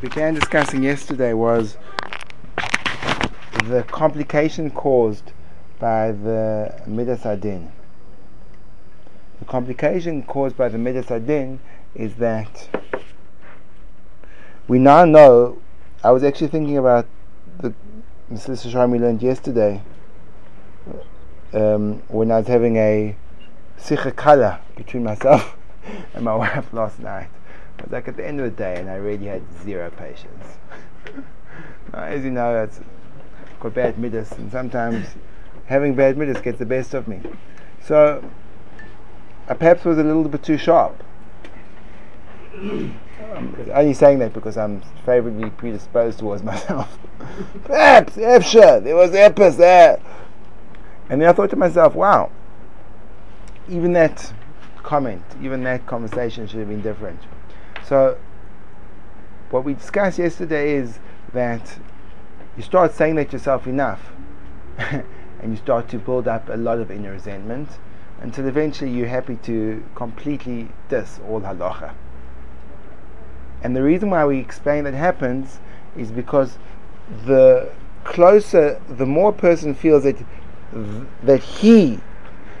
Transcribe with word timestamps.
began 0.00 0.34
discussing 0.34 0.82
yesterday 0.82 1.32
was 1.32 1.76
the 3.64 3.82
complication 3.84 4.70
caused 4.70 5.32
by 5.78 6.12
the 6.12 6.74
Midas 6.86 7.22
HaDin. 7.22 7.70
The 9.38 9.44
complication 9.44 10.22
caused 10.22 10.56
by 10.56 10.68
the 10.68 10.78
Midas 10.78 11.06
HaDin 11.06 11.58
is 11.94 12.14
that 12.16 12.68
we 14.68 14.78
now 14.78 15.04
know. 15.04 15.58
I 16.02 16.10
was 16.10 16.22
actually 16.22 16.48
thinking 16.48 16.78
about 16.78 17.06
the 17.60 17.74
Mr. 18.32 18.70
Shah 18.70 18.86
we 18.86 18.98
learned 18.98 19.22
yesterday 19.22 19.82
um, 21.52 22.02
when 22.08 22.30
I 22.30 22.38
was 22.38 22.46
having 22.46 22.76
a 22.76 23.16
sikha 23.76 24.12
kala 24.12 24.60
between 24.76 25.04
myself 25.04 25.56
and 26.14 26.24
my 26.24 26.34
wife 26.34 26.72
last 26.72 26.98
night. 26.98 27.28
I 27.78 27.82
was 27.82 27.92
like 27.92 28.08
at 28.08 28.16
the 28.16 28.26
end 28.26 28.40
of 28.40 28.44
the 28.44 28.56
day, 28.56 28.76
and 28.78 28.88
I 28.88 28.96
really 28.96 29.26
had 29.26 29.42
zero 29.62 29.90
patience. 29.90 30.44
As 31.92 32.24
you 32.24 32.30
know, 32.30 32.62
I've 32.62 32.84
got 33.60 33.74
bad 33.74 33.98
midas, 33.98 34.32
and 34.32 34.50
sometimes 34.50 35.06
having 35.66 35.94
bad 35.94 36.16
midas 36.16 36.40
gets 36.40 36.58
the 36.58 36.66
best 36.66 36.94
of 36.94 37.08
me. 37.08 37.20
So 37.82 38.24
I 39.48 39.54
perhaps 39.54 39.84
was 39.84 39.98
a 39.98 40.02
little 40.02 40.24
bit 40.24 40.42
too 40.42 40.56
sharp. 40.56 41.02
I'm 42.54 43.70
only 43.72 43.94
saying 43.94 44.20
that 44.20 44.32
because 44.32 44.56
I'm 44.56 44.82
favorably 45.04 45.50
predisposed 45.50 46.18
towards 46.18 46.42
myself. 46.42 46.98
perhaps, 47.64 48.16
Efsha, 48.16 48.82
there 48.82 48.96
was 48.96 49.10
Epis 49.10 49.56
there. 49.56 50.00
And 51.08 51.20
then 51.20 51.28
I 51.28 51.32
thought 51.32 51.50
to 51.50 51.56
myself, 51.56 51.94
wow, 51.94 52.30
even 53.68 53.92
that 53.94 54.32
comment, 54.82 55.22
even 55.42 55.62
that 55.64 55.86
conversation 55.86 56.46
should 56.46 56.60
have 56.60 56.68
been 56.68 56.82
different. 56.82 57.20
So, 57.86 58.18
what 59.50 59.64
we 59.64 59.74
discussed 59.74 60.18
yesterday 60.18 60.74
is 60.74 60.98
that 61.32 61.78
you 62.56 62.62
start 62.62 62.94
saying 62.94 63.16
that 63.16 63.32
yourself 63.32 63.66
enough, 63.66 64.12
and 64.78 65.04
you 65.50 65.56
start 65.56 65.88
to 65.90 65.98
build 65.98 66.26
up 66.26 66.48
a 66.48 66.56
lot 66.56 66.78
of 66.78 66.90
inner 66.90 67.12
resentment 67.12 67.68
until 68.20 68.46
eventually 68.46 68.90
you're 68.90 69.08
happy 69.08 69.36
to 69.42 69.84
completely 69.94 70.68
diss 70.88 71.20
all 71.28 71.42
halacha. 71.42 71.92
And 73.62 73.76
the 73.76 73.82
reason 73.82 74.10
why 74.10 74.24
we 74.24 74.38
explain 74.38 74.84
that 74.84 74.94
happens 74.94 75.60
is 75.96 76.10
because 76.10 76.58
the 77.26 77.70
closer, 78.04 78.80
the 78.88 79.06
more 79.06 79.32
person 79.32 79.74
feels 79.74 80.04
that 80.04 80.16
that 81.22 81.42
he 81.42 82.00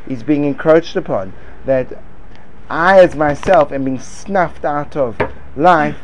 is 0.06 0.22
being 0.22 0.44
encroached 0.44 0.96
upon, 0.96 1.32
that 1.64 1.98
I, 2.68 3.00
as 3.00 3.14
myself, 3.14 3.72
am 3.72 3.84
being 3.84 3.98
snuffed 3.98 4.64
out 4.64 4.96
of 4.96 5.18
life. 5.56 5.98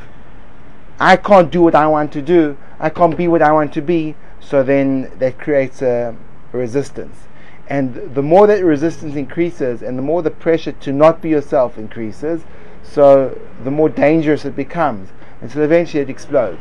I 0.99 1.17
can't 1.17 1.51
do 1.51 1.63
what 1.63 1.75
I 1.75 1.87
want 1.87 2.13
to 2.13 2.23
do. 2.23 2.59
I 2.79 2.91
can't 2.91 3.17
be 3.17 3.29
what 3.29 3.43
I 3.43 3.53
want 3.53 3.73
to 3.75 3.83
be. 3.83 4.15
So 4.41 4.63
then 4.63 5.11
that 5.19 5.39
creates 5.39 5.83
a 5.83 6.17
resistance. 6.53 7.17
And 7.69 8.15
the 8.15 8.23
more 8.23 8.47
that 8.47 8.65
resistance 8.65 9.15
increases, 9.15 9.81
and 9.81 9.97
the 9.97 10.03
more 10.03 10.23
the 10.23 10.31
pressure 10.31 10.73
to 10.73 10.93
not 10.93 11.23
be 11.23 11.31
yourself 11.31 11.79
increases, 11.79 12.43
so 12.83 13.39
the 13.63 13.71
more 13.71 13.89
dangerous 13.89 14.45
it 14.45 14.57
becomes. 14.57 15.11
Until 15.41 15.63
eventually 15.63 16.03
it 16.03 16.11
explodes. 16.11 16.61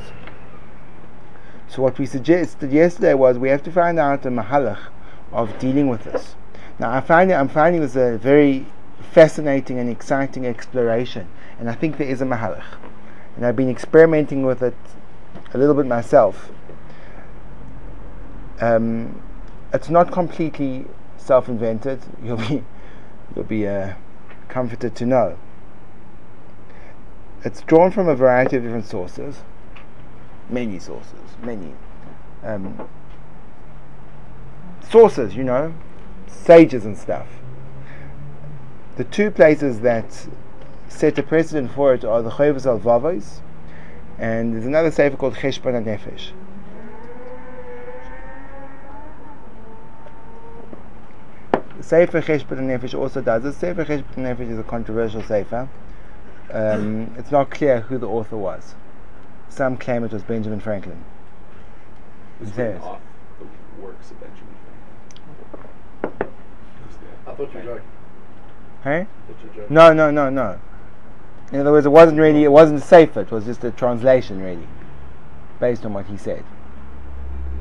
So 1.68 1.82
what 1.82 2.00
we 2.00 2.06
suggested 2.06 2.72
yesterday 2.72 3.14
was 3.14 3.38
we 3.38 3.50
have 3.50 3.64
to 3.64 3.72
find 3.72 4.00
out 4.00 4.26
a 4.26 4.30
mahalach 4.30 4.80
of 5.32 5.58
dealing 5.60 5.88
with 5.88 6.04
this. 6.04 6.36
Now 6.80 6.92
I 6.92 7.02
find 7.02 7.32
I'm 7.32 7.50
finding 7.50 7.82
this 7.82 7.96
a 7.96 8.18
very 8.18 8.66
fascinating 9.12 9.80
and 9.80 9.90
exciting 9.90 10.46
exploration, 10.46 11.28
and 11.60 11.70
I 11.70 11.74
think 11.74 11.98
there 11.98 12.08
is 12.08 12.22
a 12.22 12.26
mahalach, 12.26 12.78
and 13.36 13.46
I've 13.46 13.56
been 13.56 13.70
experimenting 13.70 14.46
with 14.46 14.62
it 14.62 14.76
a 15.54 15.58
little 15.58 15.76
bit 15.76 15.86
myself. 15.86 16.52
Um, 18.62 19.22
it's 19.74 19.90
not 19.90 20.12
completely 20.12 20.86
self-invented. 21.18 22.02
You'll 22.24 22.38
be 22.38 22.64
you'll 23.36 23.46
be 23.46 23.68
uh, 23.68 23.94
comforted 24.48 24.96
to 24.96 25.06
know. 25.06 25.38
It's 27.46 27.62
drawn 27.62 27.92
from 27.92 28.10
a 28.10 28.16
variety 28.16 28.58
of 28.58 28.64
different 28.64 28.88
sources, 28.88 29.44
many 30.50 30.80
sources, 30.80 31.38
many. 31.42 31.74
Um, 32.44 32.90
sources, 34.90 35.36
you 35.36 35.44
know, 35.44 35.74
sages 36.28 36.86
and 36.86 36.98
stuff. 36.98 37.28
The 39.00 39.06
two 39.06 39.32
places 39.32 39.80
that 39.80 40.28
set 40.90 41.18
a 41.18 41.24
precedent 41.24 41.72
for 41.72 41.94
it 41.94 42.04
are 42.04 42.22
the 42.22 42.32
Chovos 42.32 42.66
HaLevavos, 42.66 43.40
and 44.18 44.54
there's 44.54 44.66
another 44.66 44.92
sefer 44.92 45.16
called 45.16 45.36
Cheshbon 45.36 45.82
HaNefesh. 45.82 46.32
The 51.78 51.84
Sefer 51.84 52.22
Cheshbon 52.22 52.60
HaNefesh 52.60 52.94
also 52.94 53.22
does 53.22 53.44
this. 53.44 53.56
Sefer 53.56 53.86
Cheshbon 53.86 54.18
HaNefesh 54.18 54.52
is 54.52 54.60
a 54.60 54.64
controversial 54.64 55.24
sefer. 55.24 55.70
Um, 56.52 57.16
it's 57.18 57.32
not 57.32 57.52
clear 57.52 57.80
who 57.80 57.98
the 58.00 58.08
author 58.10 58.36
was. 58.36 58.76
Some 59.48 59.78
claim 59.78 60.04
it 60.04 60.12
was 60.12 60.24
Benjamin 60.24 60.60
Franklin. 60.60 61.06
It 62.42 62.58
was 62.58 62.82
off 62.82 63.00
the 63.40 63.82
works 63.82 64.12
of 64.12 64.20
Benjamin 64.20 64.56
I 67.26 67.34
thought 67.34 67.54
you 67.54 67.60
were 67.60 67.64
joking. 67.64 67.86
Hey? 68.84 69.02
I 69.02 69.04
thought 69.04 69.08
you 69.44 69.48
were 69.50 69.56
joking. 69.56 69.74
No, 69.76 69.94
no, 69.94 70.12
no, 70.12 70.30
no. 70.30 70.60
In 71.52 71.60
other 71.62 71.72
words, 71.72 71.86
it 71.86 71.90
wasn't 71.90 72.20
really, 72.20 72.44
it 72.44 72.52
wasn't 72.52 72.82
safe. 72.84 73.18
It 73.18 73.32
was 73.32 73.46
just 73.46 73.64
a 73.64 73.72
translation, 73.72 74.42
really, 74.42 74.68
based 75.60 75.86
on 75.86 75.94
what 75.94 76.06
he 76.06 76.16
said. 76.18 76.44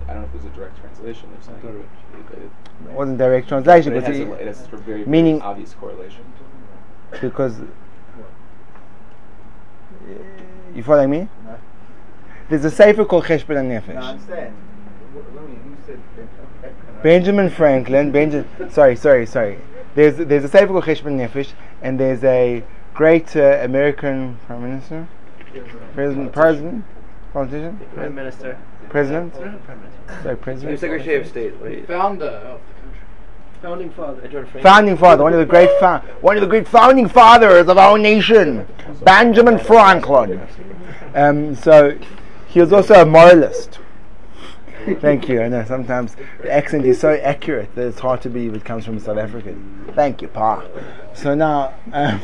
I 0.08 0.12
don't 0.14 0.22
know 0.22 0.28
if 0.28 0.34
it 0.34 0.36
was 0.44 0.44
a 0.46 0.56
direct 0.56 0.78
translation 0.78 1.28
or 1.38 1.42
something. 1.42 1.70
Direct. 1.72 1.88
It, 2.32 2.38
it, 2.38 2.50
It 2.88 2.92
wasn't 2.92 3.18
direct 3.18 3.48
translation, 3.48 3.92
but 3.94 3.98
it 3.98 4.04
has, 4.06 4.16
he- 4.16 4.22
a, 4.22 4.32
it 4.32 4.46
has 4.46 4.68
a 4.72 4.76
very, 4.76 5.04
meaning- 5.06 5.38
very 5.38 5.50
obvious 5.50 5.74
correlation. 5.74 6.24
because 7.20 7.58
you 10.74 10.82
following 10.82 11.10
me? 11.10 11.28
No. 11.44 11.58
There's 12.48 12.64
a 12.64 12.70
sefer 12.70 13.04
called 13.04 13.24
Cheshbon 13.24 13.56
HaNefesh. 13.56 13.94
No, 13.94 14.00
I 14.00 14.10
understand. 14.10 14.54
Wh- 15.14 15.34
Let 15.34 15.44
me, 15.48 15.52
you 15.52 15.76
said 15.84 16.00
Benjamin. 16.62 17.02
Benjamin 17.02 17.50
Franklin, 17.50 18.10
Benjamin, 18.12 18.70
sorry, 18.70 18.96
sorry, 18.96 19.26
sorry. 19.26 19.58
There's 19.98 20.16
there's 20.16 20.44
a 20.44 20.48
sefer 20.48 20.68
called 20.68 20.84
Cheshbon 20.84 21.18
HaNefesh, 21.18 21.54
and 21.82 21.98
there's 21.98 22.22
a 22.22 22.62
great 22.94 23.34
uh, 23.34 23.58
American 23.62 24.38
prime 24.46 24.62
minister, 24.62 25.08
president, 25.92 26.32
president, 26.32 26.84
politician, 27.32 27.80
Prime 27.94 28.14
Minister. 28.14 28.56
president, 28.90 29.34
Prime 29.34 29.80
Minister. 29.80 30.22
sorry, 30.22 30.22
He 30.22 30.28
was 30.28 30.38
president, 30.38 30.78
Secretary 30.78 31.16
of 31.20 31.26
State. 31.26 31.60
Wait. 31.60 31.88
Founder 31.88 32.26
of 32.26 32.60
the 32.60 32.74
country. 32.80 33.00
Founding 33.60 33.90
father. 33.90 34.60
Founding 34.62 34.96
father, 34.96 35.24
one 35.24 35.32
of 35.32 35.40
the 35.40 35.44
great 35.44 35.70
fou- 35.80 35.98
one 36.20 36.36
of 36.36 36.42
the 36.42 36.46
great 36.46 36.68
founding 36.68 37.08
fathers 37.08 37.66
of 37.66 37.76
our 37.76 37.98
nation, 37.98 38.68
Benjamin 39.02 39.58
Franklin. 39.58 40.40
Um, 41.16 41.56
so 41.56 41.98
he 42.46 42.60
was 42.60 42.72
also 42.72 43.02
a 43.02 43.04
moralist. 43.04 43.80
Thank 44.94 45.28
you. 45.28 45.42
I 45.42 45.48
know 45.48 45.64
sometimes 45.64 46.16
the 46.42 46.50
accent 46.50 46.84
is 46.84 47.00
so 47.00 47.14
accurate 47.14 47.74
that 47.74 47.86
it's 47.88 48.00
hard 48.00 48.22
to 48.22 48.30
believe 48.30 48.54
it 48.54 48.64
comes 48.64 48.84
from 48.84 48.98
South 48.98 49.18
African. 49.18 49.92
Thank 49.94 50.22
you, 50.22 50.28
Pa. 50.28 50.64
So 51.14 51.34
now, 51.34 51.74
um, 51.92 52.20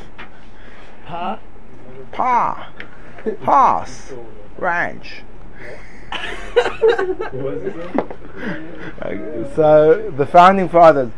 Pa. 1.06 1.40
Pa, 2.12 2.72
Pass, 3.42 4.12
Ranch. 4.58 5.22
So 9.54 10.10
the 10.16 10.26
founding 10.26 10.68
fathers, 10.68 11.12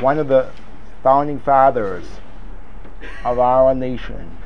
one 0.00 0.18
of 0.18 0.28
the 0.28 0.50
founding 1.02 1.40
fathers 1.40 2.04
of 3.24 3.38
our 3.38 3.74
nation, 3.74 4.36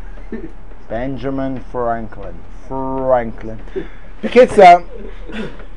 Benjamin 0.88 1.60
Franklin. 1.64 2.38
Franklin. 2.66 3.60
The 4.22 4.28
kids, 4.28 4.58
um, 4.58 4.88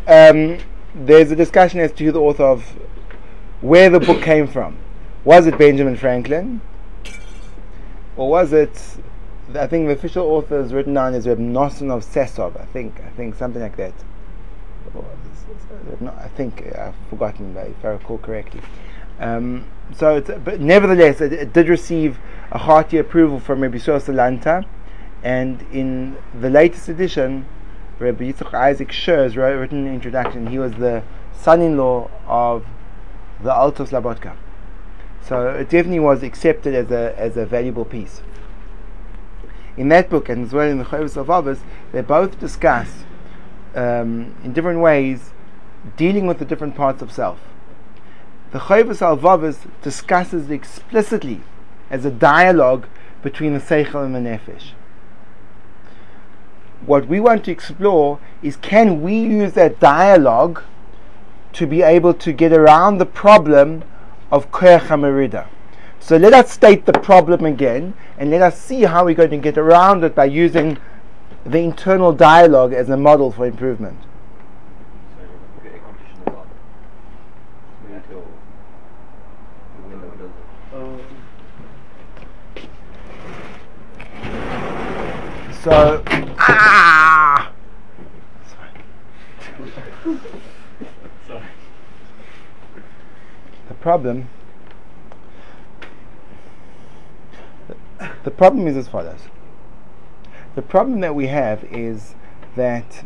um, 0.07 0.57
there's 0.93 1.31
a 1.31 1.35
discussion 1.35 1.79
as 1.79 1.91
to 1.93 2.05
who 2.05 2.11
the 2.11 2.21
author 2.21 2.43
of 2.43 2.63
where 3.61 3.89
the 3.89 3.99
book 3.99 4.21
came 4.21 4.47
from. 4.47 4.77
Was 5.23 5.47
it 5.47 5.57
Benjamin 5.57 5.95
Franklin? 5.95 6.61
Or 8.15 8.29
was 8.29 8.53
it 8.53 8.97
I 9.53 9.67
think 9.67 9.87
the 9.87 9.93
official 9.93 10.25
author 10.25 10.59
is 10.59 10.73
written 10.73 10.93
down 10.95 11.13
as 11.13 11.27
Reb 11.27 11.39
of 11.39 11.43
Sesov, 11.45 12.59
I 12.59 12.65
think, 12.65 12.99
I 13.05 13.09
think 13.11 13.35
something 13.35 13.61
like 13.61 13.77
that. 13.77 13.93
I 16.07 16.27
think 16.29 16.71
uh, 16.75 16.87
I've 16.87 17.09
forgotten, 17.09 17.55
if 17.55 17.85
I 17.85 17.89
recall 17.89 18.17
correctly. 18.17 18.61
Um, 19.19 19.65
so, 19.95 20.19
but 20.19 20.59
nevertheless, 20.59 21.21
it, 21.21 21.31
it 21.31 21.53
did 21.53 21.69
receive 21.69 22.17
a 22.51 22.57
hearty 22.57 22.97
approval 22.97 23.39
from 23.39 23.61
Rabbi 23.61 23.77
Salanter, 23.77 24.65
and 25.23 25.61
in 25.71 26.17
the 26.39 26.49
latest 26.49 26.89
edition, 26.89 27.45
Rabbi 27.99 28.31
Yitzchak 28.31 28.53
Isaac 28.53 28.91
Sher 28.91 29.23
has 29.23 29.37
wrote- 29.37 29.59
written 29.59 29.87
introduction. 29.87 30.47
He 30.47 30.59
was 30.59 30.73
the 30.73 31.03
son-in-law 31.33 32.09
of 32.27 32.65
the 33.41 33.53
Alter 33.53 33.83
of 33.83 33.89
Slabodka, 33.89 34.33
so 35.21 35.49
it 35.49 35.69
definitely 35.69 35.99
was 35.99 36.23
accepted 36.23 36.73
as 36.73 36.91
a 36.91 37.13
as 37.17 37.37
a 37.37 37.45
valuable 37.45 37.85
piece. 37.85 38.21
in 39.77 39.89
that 39.89 40.09
book 40.09 40.29
and 40.29 40.45
as 40.45 40.53
well 40.53 40.67
in 40.67 40.77
the 40.77 40.85
Chovos 40.85 41.15
HaLevavos, 41.15 41.59
they 41.91 42.01
both 42.01 42.39
discuss 42.39 43.03
um, 43.75 44.33
in 44.43 44.53
different 44.53 44.79
ways 44.79 45.31
dealing 45.97 46.27
with 46.27 46.39
the 46.39 46.45
different 46.45 46.75
parts 46.75 47.01
of 47.01 47.11
self. 47.11 47.39
The 48.51 48.59
Chovos 48.59 48.99
HaLevavos 48.99 49.67
discusses 49.81 50.49
explicitly 50.49 51.41
as 51.89 52.05
a 52.05 52.11
dialogue 52.11 52.87
between 53.21 53.53
the 53.53 53.59
Seichel 53.59 54.05
and 54.05 54.15
the 54.15 54.19
Nefesh. 54.19 54.71
What 56.85 57.07
we 57.07 57.19
want 57.19 57.45
to 57.45 57.51
explore 57.51 58.19
is 58.41 58.57
can 58.57 59.01
we 59.01 59.19
use 59.19 59.53
that 59.53 59.79
dialogue 59.79 60.61
to 61.53 61.65
be 61.65 61.81
able 61.81 62.13
to 62.13 62.33
get 62.33 62.51
around 62.51 62.97
the 62.97 63.05
problem 63.05 63.83
of 64.29 64.51
Koyach 64.51 64.87
HaMerida. 64.87 65.47
So 66.01 66.17
let 66.17 66.33
us 66.33 66.51
state 66.51 66.85
the 66.85 66.91
problem 66.91 67.45
again 67.45 67.93
and 68.17 68.29
let 68.29 68.41
us 68.41 68.59
see 68.59 68.81
how 68.81 69.05
we're 69.05 69.15
going 69.15 69.29
to 69.29 69.37
get 69.37 69.57
around 69.57 70.03
it 70.03 70.13
by 70.13 70.25
using 70.25 70.77
the 71.45 71.59
internal 71.59 72.11
dialogue 72.11 72.73
as 72.73 72.89
a 72.89 72.97
model 72.97 73.31
for 73.31 73.47
improvement. 73.47 73.97
So 85.63 86.03
the 93.67 93.75
problem, 93.79 94.29
the 98.23 98.31
problem 98.31 98.67
is 98.67 98.75
as 98.77 98.87
follows. 98.87 99.19
The 100.55 100.63
problem 100.63 101.01
that 101.01 101.13
we 101.13 101.27
have 101.27 101.63
is 101.65 102.15
that 102.55 103.03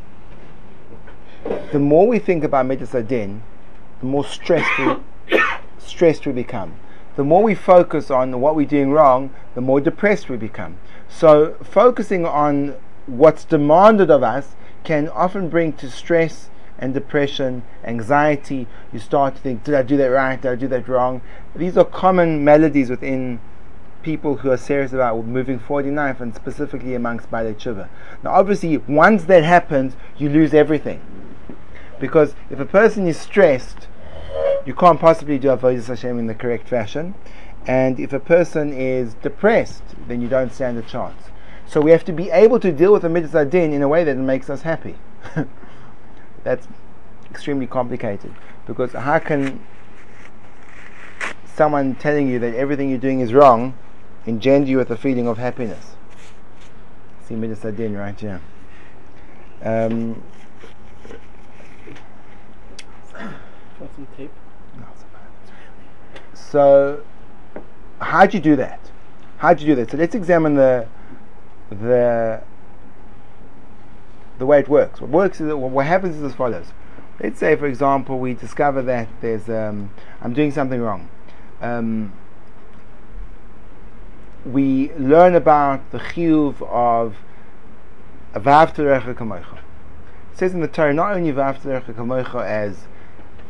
the 1.71 1.79
more 1.79 2.07
we 2.07 2.19
think 2.19 2.43
about 2.45 2.65
Midas 2.65 2.91
HaDin, 2.91 3.41
the 3.99 4.05
more 4.05 4.23
stressed 4.23 4.69
we, 4.79 5.39
stressed 5.79 6.25
we 6.25 6.31
become. 6.31 6.75
The 7.17 7.25
more 7.25 7.43
we 7.43 7.55
focus 7.55 8.09
on 8.09 8.39
what 8.39 8.55
we're 8.55 8.65
doing 8.65 8.91
wrong, 8.91 9.33
the 9.55 9.61
more 9.61 9.81
depressed 9.81 10.29
we 10.29 10.37
become. 10.37 10.77
So, 11.09 11.55
focusing 11.61 12.25
on 12.25 12.75
what's 13.09 13.45
demanded 13.45 14.09
of 14.11 14.23
us 14.23 14.55
can 14.83 15.09
often 15.09 15.49
bring 15.49 15.73
to 15.73 15.89
stress 15.89 16.49
and 16.77 16.93
depression, 16.93 17.63
anxiety. 17.83 18.67
You 18.93 18.99
start 18.99 19.35
to 19.35 19.41
think, 19.41 19.63
did 19.63 19.75
I 19.75 19.81
do 19.81 19.97
that 19.97 20.07
right? 20.07 20.41
Did 20.41 20.51
I 20.51 20.55
do 20.55 20.67
that 20.69 20.87
wrong? 20.87 21.21
These 21.55 21.77
are 21.77 21.85
common 21.85 22.43
melodies 22.43 22.89
within 22.89 23.39
people 24.01 24.37
who 24.37 24.49
are 24.49 24.57
serious 24.57 24.93
about 24.93 25.25
moving 25.25 25.59
forward 25.59 25.85
in 25.85 25.95
life 25.95 26.21
and 26.21 26.33
specifically 26.33 26.95
amongst 26.95 27.29
Baalei 27.29 27.55
Tshuva. 27.55 27.89
Now, 28.23 28.31
obviously, 28.31 28.77
once 28.77 29.25
that 29.25 29.43
happens, 29.43 29.95
you 30.17 30.29
lose 30.29 30.53
everything. 30.53 31.01
Because 31.99 32.33
if 32.49 32.59
a 32.59 32.65
person 32.65 33.07
is 33.07 33.19
stressed, 33.19 33.87
you 34.65 34.73
can't 34.73 34.99
possibly 34.99 35.37
do 35.37 35.49
Avodah 35.49 35.85
Hashem 35.85 36.17
in 36.17 36.27
the 36.27 36.35
correct 36.35 36.67
fashion. 36.67 37.13
And 37.67 37.99
if 37.99 38.13
a 38.13 38.19
person 38.19 38.71
is 38.71 39.15
depressed, 39.15 39.83
then 40.07 40.21
you 40.21 40.29
don't 40.29 40.53
stand 40.53 40.77
a 40.77 40.81
chance. 40.81 41.23
So 41.69 41.79
we 41.81 41.91
have 41.91 42.03
to 42.05 42.11
be 42.11 42.31
able 42.31 42.59
to 42.61 42.71
deal 42.71 42.91
with 42.91 43.03
the 43.03 43.09
mitzvah 43.09 43.45
din 43.45 43.73
in 43.73 43.83
a 43.83 43.87
way 43.87 44.03
that 44.03 44.17
makes 44.17 44.49
us 44.49 44.63
happy. 44.63 44.95
That's 46.43 46.67
extremely 47.29 47.67
complicated 47.67 48.33
because 48.65 48.93
how 48.93 49.19
can 49.19 49.63
someone 51.45 51.93
telling 51.93 52.27
you 52.27 52.39
that 52.39 52.55
everything 52.55 52.89
you're 52.89 52.97
doing 52.97 53.19
is 53.19 53.33
wrong 53.33 53.77
engender 54.25 54.67
you 54.67 54.77
with 54.77 54.89
a 54.89 54.97
feeling 54.97 55.27
of 55.27 55.37
happiness? 55.37 55.95
See 57.27 57.35
mitzvah 57.35 57.71
din 57.71 57.95
right 57.95 58.19
here. 58.19 58.41
Um, 59.61 60.23
some 63.77 64.07
tape? 64.17 64.31
So, 66.33 67.03
how'd 68.01 68.33
you 68.33 68.39
do 68.39 68.55
that? 68.55 68.79
How'd 69.37 69.61
you 69.61 69.67
do 69.67 69.75
that? 69.75 69.91
So 69.91 69.97
let's 69.97 70.15
examine 70.15 70.55
the 70.55 70.87
the 71.69 72.41
the 74.37 74.45
way 74.45 74.59
it 74.59 74.69
works. 74.69 75.01
What 75.01 75.09
works 75.09 75.41
is 75.41 75.47
that 75.47 75.57
what 75.57 75.85
happens 75.85 76.15
is 76.15 76.23
as 76.23 76.33
follows. 76.33 76.67
Let's 77.21 77.39
say, 77.39 77.55
for 77.55 77.65
example, 77.65 78.19
we 78.19 78.33
discover 78.33 78.81
that 78.83 79.09
there's 79.21 79.49
um, 79.49 79.91
I'm 80.21 80.33
doing 80.33 80.51
something 80.51 80.81
wrong. 80.81 81.09
Um, 81.61 82.13
we 84.45 84.93
learn 84.93 85.35
about 85.35 85.91
the 85.91 85.99
chiyuv 85.99 86.61
of 86.61 87.17
V'ahavta 88.33 88.79
L'reacha 88.79 89.13
Kamocha. 89.13 89.57
It 90.31 90.37
says 90.37 90.53
in 90.53 90.61
the 90.61 90.67
Torah 90.67 90.93
not 90.93 91.15
only 91.15 91.33
V'ahavta 91.33 91.65
L'reacha 91.65 91.93
Kamocha 91.93 92.45
as 92.45 92.87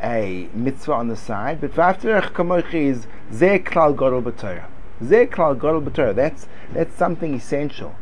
a 0.02 0.48
mitzvah 0.54 0.94
on 0.94 1.08
the 1.08 1.16
side, 1.16 1.60
but 1.60 1.72
Vafterech 1.72 2.32
Kamochi 2.32 2.86
is 2.86 3.06
Zeh 3.32 3.62
Klal 3.62 3.96
Gadol 3.96 4.22
B'Torah. 4.22 4.66
Zeh 5.02 5.28
Klal 5.28 5.54
Gadol 5.54 5.82
B'Torah. 5.82 6.14
That's 6.14 6.46
that's 6.72 6.96
something 6.96 7.34
essential. 7.34 7.94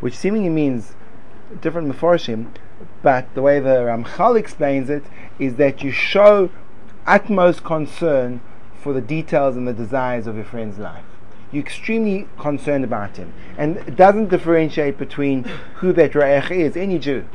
Which 0.00 0.16
seemingly 0.16 0.48
means 0.48 0.94
different 1.60 1.88
Meforshim, 1.88 2.48
but 3.02 3.32
the 3.34 3.42
way 3.42 3.60
the 3.60 3.84
Ramchal 3.86 4.38
explains 4.38 4.90
it 4.90 5.04
is 5.38 5.56
that 5.56 5.82
you 5.82 5.92
show 5.92 6.50
utmost 7.06 7.62
concern 7.62 8.40
for 8.74 8.92
the 8.92 9.00
details 9.00 9.56
and 9.56 9.66
the 9.66 9.72
desires 9.72 10.26
of 10.26 10.36
your 10.36 10.44
friend's 10.44 10.78
life. 10.78 11.04
You're 11.52 11.62
extremely 11.62 12.26
concerned 12.38 12.84
about 12.84 13.16
him, 13.16 13.32
and 13.56 13.76
it 13.76 13.94
doesn't 13.94 14.30
differentiate 14.30 14.98
between 14.98 15.44
who 15.76 15.92
that 15.92 16.12
Ra'ech 16.12 16.50
is, 16.50 16.76
any 16.76 16.98
Jew. 16.98 17.26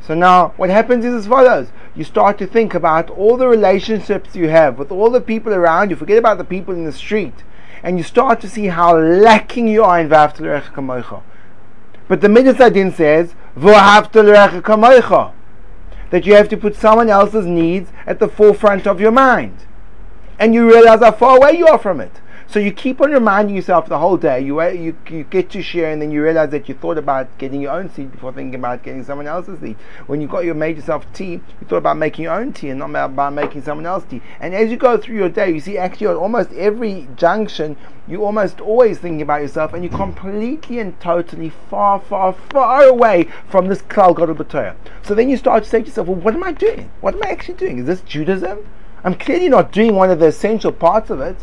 So 0.00 0.14
now 0.14 0.52
what 0.56 0.70
happens 0.70 1.04
is 1.04 1.14
as 1.14 1.26
follows. 1.26 1.68
You 1.96 2.04
start 2.04 2.38
to 2.38 2.46
think 2.46 2.74
about 2.74 3.10
all 3.10 3.36
the 3.36 3.48
relationships 3.48 4.36
you 4.36 4.48
have 4.50 4.78
with 4.78 4.92
all 4.92 5.10
the 5.10 5.20
people 5.20 5.52
around 5.52 5.90
you. 5.90 5.96
Forget 5.96 6.18
about 6.18 6.38
the 6.38 6.44
people 6.44 6.74
in 6.74 6.84
the 6.84 6.92
street. 6.92 7.42
And 7.86 7.98
you 7.98 8.02
start 8.02 8.40
to 8.40 8.48
see 8.48 8.66
how 8.66 8.98
lacking 8.98 9.68
you 9.68 9.84
are 9.84 10.00
in 10.00 10.08
V'ahavta 10.08 10.60
kamocha. 10.72 11.22
But 12.08 12.20
the 12.20 12.28
Midas 12.28 12.56
says, 12.56 13.36
V'ahavta 13.56 14.60
kamocha. 14.60 15.32
That 16.10 16.26
you 16.26 16.34
have 16.34 16.48
to 16.48 16.56
put 16.56 16.74
someone 16.74 17.08
else's 17.08 17.46
needs 17.46 17.92
at 18.04 18.18
the 18.18 18.26
forefront 18.26 18.88
of 18.88 19.00
your 19.00 19.12
mind. 19.12 19.66
And 20.36 20.52
you 20.52 20.68
realize 20.68 20.98
how 20.98 21.12
far 21.12 21.36
away 21.36 21.58
you 21.58 21.68
are 21.68 21.78
from 21.78 22.00
it. 22.00 22.20
So 22.48 22.60
you 22.60 22.70
keep 22.70 23.00
on 23.00 23.10
reminding 23.10 23.56
yourself 23.56 23.88
the 23.88 23.98
whole 23.98 24.16
day. 24.16 24.40
You, 24.40 24.60
uh, 24.60 24.68
you, 24.68 24.96
you 25.10 25.24
get 25.24 25.50
to 25.50 25.62
share, 25.62 25.90
and 25.90 26.00
then 26.00 26.12
you 26.12 26.22
realize 26.22 26.50
that 26.50 26.68
you 26.68 26.76
thought 26.76 26.96
about 26.96 27.36
getting 27.38 27.60
your 27.60 27.72
own 27.72 27.90
seed 27.90 28.12
before 28.12 28.32
thinking 28.32 28.54
about 28.54 28.84
getting 28.84 29.02
someone 29.02 29.26
else's 29.26 29.58
seed. 29.58 29.76
When 30.06 30.20
you 30.20 30.28
got 30.28 30.44
your 30.44 30.54
made 30.54 30.76
yourself 30.76 31.12
tea, 31.12 31.32
you 31.32 31.66
thought 31.66 31.78
about 31.78 31.96
making 31.96 32.22
your 32.22 32.34
own 32.34 32.52
tea 32.52 32.70
and 32.70 32.78
not 32.78 32.90
about 33.04 33.32
making 33.32 33.62
someone 33.62 33.84
else's 33.84 34.10
tea. 34.10 34.22
And 34.38 34.54
as 34.54 34.70
you 34.70 34.76
go 34.76 34.96
through 34.96 35.16
your 35.16 35.28
day, 35.28 35.50
you 35.50 35.58
see 35.58 35.76
actually 35.76 36.06
at 36.06 36.14
almost 36.14 36.52
every 36.52 37.08
junction, 37.16 37.76
you 38.06 38.24
almost 38.24 38.60
always 38.60 39.00
thinking 39.00 39.22
about 39.22 39.42
yourself, 39.42 39.74
and 39.74 39.82
you're 39.82 39.92
completely 39.92 40.78
and 40.78 40.98
totally 41.00 41.50
far, 41.68 41.98
far, 41.98 42.32
far 42.32 42.84
away 42.84 43.28
from 43.48 43.66
this 43.66 43.82
klal 43.82 44.16
gadol. 44.16 44.36
So 45.02 45.16
then 45.16 45.28
you 45.28 45.36
start 45.36 45.64
to 45.64 45.68
say 45.68 45.80
to 45.80 45.86
yourself, 45.86 46.06
"Well, 46.06 46.16
what 46.16 46.34
am 46.34 46.44
I 46.44 46.52
doing? 46.52 46.90
What 47.00 47.14
am 47.14 47.24
I 47.24 47.30
actually 47.30 47.54
doing? 47.54 47.80
Is 47.80 47.86
this 47.86 48.02
Judaism? 48.02 48.60
I'm 49.02 49.14
clearly 49.14 49.48
not 49.48 49.72
doing 49.72 49.96
one 49.96 50.10
of 50.10 50.20
the 50.20 50.26
essential 50.26 50.70
parts 50.70 51.10
of 51.10 51.20
it." 51.20 51.36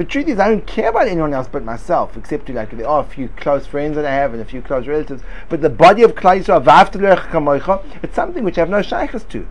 The 0.00 0.06
truth 0.06 0.28
is, 0.28 0.38
I 0.38 0.48
don't 0.48 0.66
care 0.66 0.88
about 0.88 1.08
anyone 1.08 1.34
else 1.34 1.46
but 1.46 1.62
myself, 1.62 2.16
except 2.16 2.46
to 2.46 2.54
like 2.54 2.70
there 2.70 2.88
are 2.88 3.02
a 3.02 3.04
few 3.04 3.28
close 3.36 3.66
friends 3.66 3.96
that 3.96 4.06
I 4.06 4.14
have 4.14 4.32
and 4.32 4.40
a 4.40 4.46
few 4.46 4.62
close 4.62 4.86
relatives. 4.86 5.22
But 5.50 5.60
the 5.60 5.68
body 5.68 6.02
of 6.02 6.14
Klal 6.14 6.42
Yisrael, 6.42 7.84
it's 8.02 8.14
something 8.14 8.42
which 8.42 8.56
I 8.56 8.62
have 8.62 8.70
no 8.70 8.80
shaykhs 8.80 9.24
to. 9.24 9.46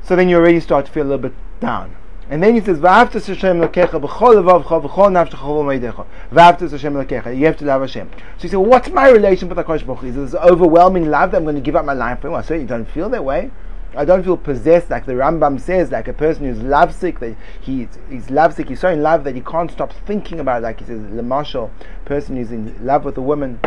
So 0.00 0.14
then 0.14 0.28
you 0.28 0.36
already 0.36 0.60
start 0.60 0.86
to 0.86 0.92
feel 0.92 1.02
a 1.02 1.10
little 1.10 1.18
bit 1.18 1.34
down. 1.58 1.96
And 2.30 2.40
then 2.40 2.54
he 2.54 2.60
says, 2.60 2.78
"V'aftas 2.78 3.26
Hashem 3.26 3.60
lokecha 3.60 4.00
b'chol 4.00 4.36
levavcha 4.36 4.80
v'chol 4.80 5.10
nafshecha 5.10 5.40
v'chol 5.40 5.64
meidecha." 5.64 6.06
V'aftas 6.32 6.70
Hashem 6.70 6.94
lokecha. 6.94 7.36
You 7.36 7.46
have 7.46 7.56
to 7.56 7.64
love 7.64 7.80
Hashem. 7.80 8.10
So 8.38 8.44
you 8.44 8.48
say, 8.48 8.56
"What's 8.56 8.90
my 8.90 9.10
relation 9.10 9.48
with 9.48 9.58
Hakadosh 9.58 9.84
Baruch? 9.84 10.04
Is 10.04 10.14
this 10.14 10.34
overwhelming 10.36 11.10
love 11.10 11.32
that 11.32 11.38
I'm 11.38 11.42
going 11.42 11.56
to 11.56 11.60
give 11.60 11.74
up 11.74 11.84
my 11.84 11.94
life 11.94 12.20
for 12.20 12.28
him?" 12.28 12.34
I 12.34 12.42
certainly 12.42 12.66
don't 12.68 12.84
feel 12.84 13.08
that 13.08 13.24
way. 13.24 13.50
I 13.94 14.04
don't 14.06 14.22
feel 14.22 14.38
possessed 14.38 14.88
like 14.88 15.04
the 15.04 15.12
Rambam 15.12 15.60
says, 15.60 15.90
like 15.90 16.08
a 16.08 16.14
person 16.14 16.44
who's 16.44 16.62
lovesick, 16.62 17.20
that 17.20 17.36
he's, 17.60 17.88
he's 18.08 18.30
lovesick, 18.30 18.68
he's 18.68 18.80
so 18.80 18.88
in 18.88 19.02
love 19.02 19.24
that 19.24 19.34
he 19.34 19.42
can't 19.42 19.70
stop 19.70 19.92
thinking 20.06 20.40
about 20.40 20.58
it, 20.58 20.62
like 20.62 20.80
he 20.80 20.86
says, 20.86 21.02
the 21.02 21.22
mashal 21.22 21.70
person 22.04 22.36
who's 22.36 22.50
in 22.50 22.74
love 22.84 23.04
with 23.04 23.18
a 23.18 23.22
woman. 23.22 23.60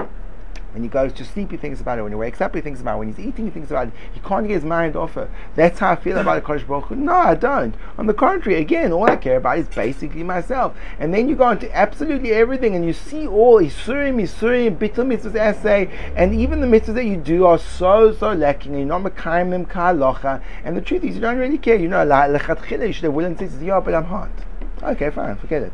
When 0.75 0.83
he 0.83 0.89
goes 0.89 1.13
to 1.13 1.23
sleep, 1.23 1.51
he 1.51 1.57
thinks 1.57 1.79
about 1.79 1.99
it. 1.99 2.01
When 2.01 2.11
he 2.11 2.17
wakes 2.17 2.41
up, 2.41 2.53
he 2.53 2.59
thinks 2.59 2.81
about 2.81 2.95
it. 2.95 2.99
When 2.99 3.13
he's 3.13 3.25
eating, 3.25 3.45
he 3.45 3.51
thinks 3.51 3.71
about 3.71 3.87
it. 3.87 3.93
He 4.11 4.19
can't 4.19 4.45
get 4.45 4.55
his 4.55 4.65
mind 4.65 4.97
off 4.97 5.15
it. 5.15 5.29
That's 5.55 5.79
how 5.79 5.91
I 5.91 5.95
feel 5.95 6.17
about 6.17 6.43
the 6.43 6.45
Kodesh 6.45 6.67
Baruch 6.67 6.87
Hu. 6.87 6.97
No, 6.97 7.13
I 7.13 7.33
don't. 7.33 7.73
On 7.97 8.07
the 8.07 8.13
contrary, 8.13 8.59
again, 8.59 8.91
all 8.91 9.09
I 9.09 9.15
care 9.15 9.37
about 9.37 9.57
is 9.57 9.69
basically 9.69 10.21
myself. 10.21 10.75
And 10.99 11.13
then 11.13 11.29
you 11.29 11.37
go 11.37 11.49
into 11.49 11.73
absolutely 11.73 12.33
everything, 12.33 12.75
and 12.75 12.83
you 12.83 12.91
see 12.91 13.25
all 13.25 13.61
Isurim, 13.61 14.21
Isurim, 14.21 14.77
Bittul 14.77 15.07
Mitzvahs 15.07 15.37
essay, 15.37 15.89
and 16.13 16.35
even 16.35 16.59
the 16.59 16.67
mitzvahs 16.67 16.95
that 16.95 17.05
you 17.05 17.15
do 17.15 17.45
are 17.45 17.57
so, 17.57 18.13
so 18.13 18.33
lacking. 18.33 18.75
And 18.75 18.85
you're 18.85 18.99
not 18.99 19.15
Ka'alocha. 19.15 20.41
And 20.65 20.75
the 20.75 20.81
truth 20.81 21.05
is, 21.05 21.15
you 21.15 21.21
don't 21.21 21.37
really 21.37 21.57
care. 21.57 21.77
You 21.77 21.87
know, 21.87 22.03
you 22.03 22.91
should 22.91 23.05
have 23.05 23.13
willing 23.13 23.37
to 23.37 23.49
say, 23.49 23.65
yeah, 23.65 23.79
but 23.79 23.93
I'm 23.93 24.03
hot. 24.03 24.29
Okay, 24.83 25.09
fine, 25.09 25.37
forget 25.37 25.71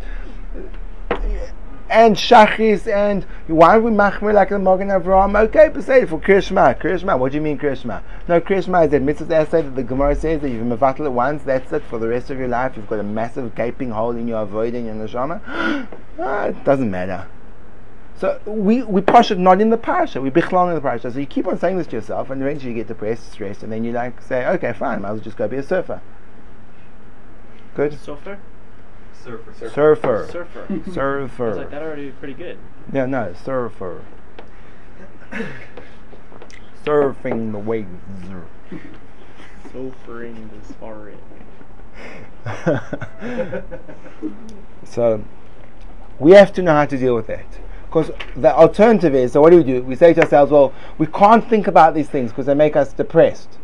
it 1.09 1.51
and 1.91 2.15
Shachris 2.15 2.87
and 2.87 3.25
why 3.47 3.75
are 3.75 3.81
we 3.81 3.91
machmir 3.91 4.33
like 4.33 4.49
the 4.49 4.57
Magen 4.57 4.87
Avraham? 4.87 5.37
Okay, 5.47 5.69
but 5.73 5.83
say 5.83 6.05
for 6.05 6.19
Krishma. 6.19 6.79
Krishma, 6.79 7.19
what 7.19 7.33
do 7.33 7.37
you 7.37 7.41
mean 7.41 7.57
Krishma? 7.57 8.01
No, 8.29 8.39
Krishma 8.39 8.85
is 8.85 8.91
that 8.91 9.01
mitzvah 9.01 9.35
essay 9.35 9.61
that 9.61 9.75
the 9.75 9.83
Gemara 9.83 10.15
says 10.15 10.41
that 10.41 10.49
you've 10.49 10.67
been 10.67 10.77
mevatel 10.77 11.05
it 11.05 11.11
once, 11.11 11.43
that's 11.43 11.71
it 11.73 11.83
for 11.83 11.99
the 11.99 12.07
rest 12.07 12.29
of 12.29 12.39
your 12.39 12.47
life. 12.47 12.77
You've 12.77 12.87
got 12.87 12.99
a 12.99 13.03
massive 13.03 13.53
gaping 13.55 13.91
hole 13.91 14.11
in 14.11 14.27
your 14.27 14.41
avoid 14.41 14.73
in 14.73 14.85
your 14.85 14.95
neshama. 14.95 15.41
ah, 16.19 16.45
it 16.45 16.63
doesn't 16.63 16.89
matter. 16.89 17.27
So 18.17 18.39
we 18.45 18.83
we 18.83 19.01
push 19.01 19.31
it 19.31 19.37
not 19.37 19.59
in 19.59 19.69
the 19.69 19.77
parsha, 19.77 20.21
we 20.21 20.31
bichlon 20.31 20.69
in 20.69 20.75
the 20.75 20.81
parsha. 20.81 21.11
So 21.11 21.19
you 21.19 21.25
keep 21.25 21.45
on 21.45 21.59
saying 21.59 21.77
this 21.77 21.87
to 21.87 21.97
yourself, 21.97 22.29
and 22.29 22.41
eventually 22.41 22.71
you 22.71 22.77
get 22.77 22.87
depressed, 22.87 23.31
stressed, 23.33 23.63
and 23.63 23.71
then 23.71 23.83
you 23.83 23.91
like 23.91 24.21
say, 24.21 24.45
okay, 24.45 24.71
fine, 24.71 25.03
I'll 25.03 25.17
just 25.17 25.35
go 25.35 25.47
be 25.47 25.57
a 25.57 25.63
surfer. 25.63 26.01
Good. 27.75 27.99
Surfer? 27.99 28.39
Surfer. 29.23 29.69
Surfer. 29.69 30.27
Surfer. 30.31 30.65
I 30.69 30.73
was 30.73 30.93
Surfer. 30.93 31.55
like, 31.55 31.69
that 31.71 31.81
already 31.81 32.11
pretty 32.11 32.33
good. 32.33 32.57
Yeah, 32.91 33.05
no, 33.05 33.33
surfer. 33.33 34.03
Surfing 36.83 37.51
the 37.51 37.59
waves. 37.59 37.87
Surfering 39.71 40.49
this 40.51 40.75
far 40.79 41.11
so 44.83 45.23
we 46.19 46.31
have 46.31 46.51
to 46.53 46.61
know 46.63 46.73
how 46.73 46.85
to 46.85 46.97
deal 46.97 47.15
with 47.15 47.29
it. 47.29 47.45
Because 47.85 48.11
the 48.35 48.53
alternative 48.53 49.13
is, 49.13 49.33
so 49.33 49.41
what 49.41 49.51
do 49.51 49.57
we 49.57 49.63
do? 49.63 49.83
We 49.83 49.95
say 49.95 50.13
to 50.13 50.21
ourselves, 50.21 50.51
well, 50.51 50.73
we 50.97 51.05
can't 51.07 51.47
think 51.47 51.67
about 51.67 51.93
these 51.93 52.09
things 52.09 52.31
because 52.31 52.45
they 52.45 52.53
make 52.53 52.75
us 52.75 52.93
depressed. 52.93 53.57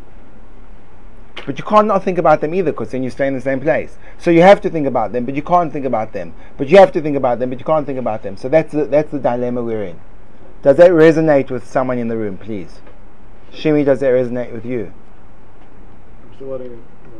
But 1.45 1.57
you 1.57 1.63
can't 1.63 1.87
not 1.87 2.03
think 2.03 2.17
about 2.17 2.41
them 2.41 2.53
either 2.53 2.71
because 2.71 2.91
then 2.91 3.03
you 3.03 3.09
stay 3.09 3.27
in 3.27 3.33
the 3.33 3.41
same 3.41 3.61
place. 3.61 3.97
So 4.17 4.31
you 4.31 4.41
have 4.41 4.59
to 4.61 4.69
think 4.69 4.87
about 4.87 5.11
them, 5.11 5.25
but 5.25 5.35
you 5.35 5.41
can't 5.41 5.71
think 5.71 5.85
about 5.85 6.11
them. 6.13 6.33
But 6.57 6.67
you 6.67 6.77
have 6.77 6.91
to 6.93 7.01
think 7.01 7.15
about 7.15 7.39
them, 7.39 7.49
but 7.49 7.59
you 7.59 7.65
can't 7.65 7.85
think 7.85 7.99
about 7.99 8.23
them. 8.23 8.35
So 8.35 8.49
that's 8.49 8.73
the, 8.73 8.85
that's 8.85 9.11
the 9.11 9.19
dilemma 9.19 9.63
we're 9.63 9.83
in. 9.83 9.99
Does 10.61 10.77
that 10.77 10.91
resonate 10.91 11.49
with 11.49 11.65
someone 11.65 11.97
in 11.99 12.07
the 12.07 12.17
room, 12.17 12.37
please? 12.37 12.81
Shimi, 13.53 13.85
does 13.85 13.99
that 14.01 14.11
resonate 14.11 14.51
with 14.51 14.65
you? 14.65 14.91
I'm 16.23 16.35
still 16.35 16.47
letting 16.49 16.73
it. 16.73 16.79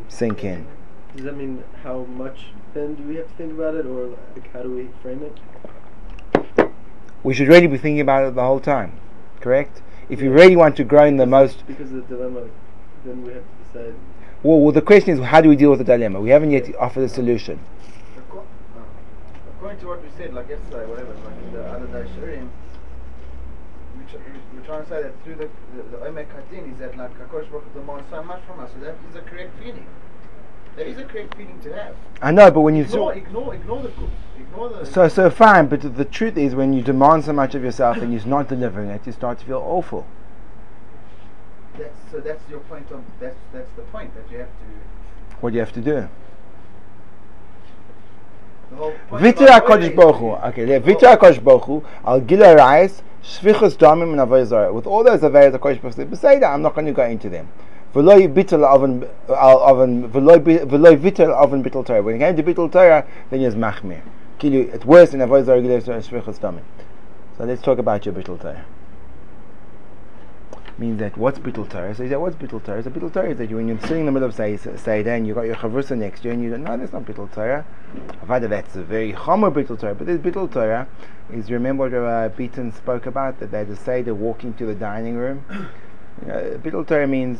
Sink 0.09 0.43
in. 0.43 0.67
Does 1.15 1.25
that 1.25 1.37
mean 1.37 1.63
how 1.83 1.99
much 2.03 2.47
then 2.73 2.95
do 2.95 3.03
we 3.03 3.15
have 3.15 3.27
to 3.27 3.33
think 3.35 3.53
about 3.53 3.75
it, 3.75 3.85
or 3.85 4.07
like 4.35 4.51
how 4.53 4.61
do 4.61 4.71
we 4.71 4.89
frame 5.01 5.23
it? 5.23 6.69
We 7.23 7.33
should 7.33 7.47
really 7.47 7.67
be 7.67 7.77
thinking 7.77 8.01
about 8.01 8.27
it 8.27 8.35
the 8.35 8.43
whole 8.43 8.59
time, 8.59 8.99
correct? 9.39 9.81
If 10.09 10.21
you 10.21 10.31
really 10.31 10.55
want 10.55 10.75
to 10.77 10.83
grow 10.83 11.05
in 11.05 11.17
the 11.17 11.25
most 11.25 11.65
Because 11.67 11.91
of 11.91 12.07
the 12.07 12.15
dilemma, 12.15 12.47
then 13.03 13.23
we 13.23 13.33
have 13.33 13.43
to 13.43 13.56
Well, 14.43 14.59
well, 14.61 14.71
the 14.71 14.81
question 14.81 15.11
is, 15.17 15.19
how 15.19 15.41
do 15.41 15.49
we 15.49 15.55
deal 15.55 15.71
with 15.71 15.79
the 15.79 15.85
dilemma? 15.85 16.21
We 16.21 16.29
haven't 16.29 16.51
yet 16.51 16.73
offered 16.79 17.03
a 17.03 17.09
solution. 17.09 17.59
Uh, 18.19 18.41
According 19.57 19.79
to 19.79 19.87
what 19.87 20.03
we 20.03 20.09
said, 20.17 20.33
like 20.33 20.47
yesterday, 20.49 20.85
whatever, 20.85 21.13
like 21.13 21.33
in 21.43 21.53
the 21.53 21.63
other 21.65 21.87
day, 21.87 22.09
Shirim, 22.15 22.47
we 23.97 24.03
tr- 24.11 24.17
we- 24.17 24.59
we're 24.59 24.65
trying 24.65 24.83
to 24.83 24.89
say 24.89 25.01
that 25.01 25.23
through 25.23 25.35
the 25.35 25.49
the, 25.75 25.83
the 25.97 26.05
is 26.05 26.77
that 26.79 26.95
like 26.97 27.17
Hakadosh 27.17 27.49
Baruch 27.49 27.63
Hu 27.73 27.79
demands 27.79 28.05
so 28.11 28.23
much 28.23 28.41
from 28.47 28.59
us, 28.59 28.71
so 28.73 28.79
that 28.85 28.95
is 29.09 29.15
a 29.15 29.21
correct 29.21 29.51
feeling. 29.59 29.87
That 30.75 30.85
is 30.85 30.99
a 30.99 31.05
correct 31.05 31.35
feeling 31.35 31.59
to 31.61 31.73
have. 31.73 31.95
I 32.21 32.31
know, 32.31 32.51
but 32.51 32.61
when 32.61 32.75
you 32.75 32.83
Ignore, 32.83 33.13
ignore, 33.15 33.55
ignore 33.55 33.81
the 33.81 33.89
cook, 33.89 34.09
ignore 34.39 34.69
the. 34.69 34.85
so 34.85 35.07
so 35.07 35.31
fine, 35.31 35.67
but 35.67 35.81
the 35.81 36.05
truth 36.05 36.37
is, 36.37 36.53
when 36.53 36.71
you 36.73 36.83
demand 36.83 37.25
so 37.25 37.33
much 37.33 37.55
of 37.55 37.63
yourself 37.63 37.97
and 37.97 38.13
you're 38.13 38.25
not 38.25 38.47
delivering 38.47 38.89
it, 38.91 39.05
you 39.07 39.11
start 39.11 39.39
to 39.39 39.45
feel 39.45 39.63
awful. 39.65 40.05
That's, 41.77 42.11
so 42.11 42.19
that's 42.19 42.49
your 42.49 42.59
point 42.61 42.91
on. 42.91 43.05
That's 43.19 43.35
that's 43.53 43.69
the 43.75 43.83
point 43.83 44.13
that 44.15 44.31
you 44.31 44.39
have 44.39 44.47
to. 44.47 45.37
What 45.41 45.51
do 45.51 45.55
you 45.55 45.59
have 45.59 45.73
to 45.73 45.81
do? 45.81 46.07
The 48.71 48.75
whole 48.75 48.93
point 49.09 49.23
Viter 49.23 49.43
about 49.43 49.65
Hakadosh 49.65 49.91
Omek 49.91 49.95
Baruch 49.95 50.15
is- 50.15 50.19
Hu. 50.19 50.31
Okay, 50.47 50.65
le- 50.65 50.79
Viter 50.79 51.03
oh. 51.03 51.17
Hakadosh 51.17 51.43
Baruch 51.43 51.63
Hu 51.65 51.83
al 52.05 52.21
gila 52.21 52.55
rais 52.55 53.01
shvichus 53.23 53.77
damim 53.77 54.11
and 54.11 54.19
avodah. 54.19 54.73
With 54.73 54.87
all 54.87 55.03
those 55.03 55.21
avayas 55.21 55.51
Hakadosh 55.51 55.81
Baruch 55.81 55.81
Hu 55.81 55.91
said, 55.91 56.11
"Beseda, 56.11 56.51
I'm 56.53 56.61
not 56.61 56.73
going 56.73 56.87
to 56.87 56.93
go 56.93 57.03
into 57.05 57.29
them." 57.29 57.47
V'loy 57.93 58.27
bitel 58.33 58.63
oven 58.63 59.07
al 59.29 59.59
oven 59.59 60.09
v'loy 60.09 60.43
bi- 60.43 60.65
v'loy 60.65 60.97
vitel 60.97 61.29
oven 61.31 61.63
bitel 61.63 61.85
Torah. 61.85 62.01
When 62.01 62.15
it 62.15 62.19
came 62.19 62.35
to 62.35 62.43
bitel 62.43 62.71
Torah, 62.71 63.05
then 63.29 63.39
he 63.39 63.45
was 63.45 63.55
machmir. 63.55 64.01
Kilu, 64.39 64.73
it's 64.73 64.85
worse 64.85 65.11
than 65.11 65.21
avodah 65.21 65.45
zarah 65.45 65.61
gila 65.61 65.81
shvichus 65.81 66.39
damim. 66.39 66.63
So 67.37 67.45
let's 67.45 67.61
talk 67.61 67.77
about 67.77 68.05
your 68.05 68.15
bitel 68.15 68.39
Torah. 68.41 68.65
Means 70.79 70.99
that 70.99 71.17
what's 71.17 71.39
bittul 71.39 71.67
Torah? 71.67 71.95
So 71.95 72.03
he 72.03 72.09
said, 72.09 72.17
what's 72.17 72.35
bittul 72.35 72.63
Torah? 72.63 72.83
So 72.83 72.91
bittul 72.91 73.11
Torah 73.11 73.31
is 73.31 73.37
that 73.39 73.49
you, 73.49 73.55
when 73.55 73.67
you're 73.67 73.79
sitting 73.81 74.01
in 74.01 74.05
the 74.05 74.11
middle 74.11 74.29
of 74.29 74.35
Seder 74.35 75.09
and 75.09 75.25
you 75.25 75.33
got 75.33 75.41
your 75.41 75.55
chavrusa 75.55 75.97
next 75.97 76.21
to 76.21 76.27
you 76.27 76.33
and 76.33 76.43
you 76.43 76.51
don't, 76.51 76.63
no, 76.63 76.77
that's 76.77 76.93
not 76.93 77.03
bittul 77.03 77.31
Torah. 77.33 77.65
Avada, 78.23 78.47
that's 78.47 78.75
a 78.75 78.83
very 78.83 79.11
chomer 79.11 79.51
bittul 79.51 79.79
Torah. 79.79 79.95
But 79.95 80.05
this 80.05 80.19
bittul 80.19 80.51
Torah 80.51 80.87
is, 81.33 81.49
remember 81.49 81.89
what 81.89 81.93
uh, 81.95 82.29
Beaton 82.29 82.71
spoke 82.71 83.07
about, 83.07 83.39
that 83.39 83.49
they 83.49 83.65
just 83.65 83.83
say 83.83 84.03
they're 84.03 84.13
walking 84.13 84.53
to 84.53 84.67
the 84.67 84.75
dining 84.75 85.15
room. 85.15 85.43
You 86.21 86.27
know, 86.27 86.59
bittul 86.63 86.87
Torah 86.87 87.07
means, 87.07 87.39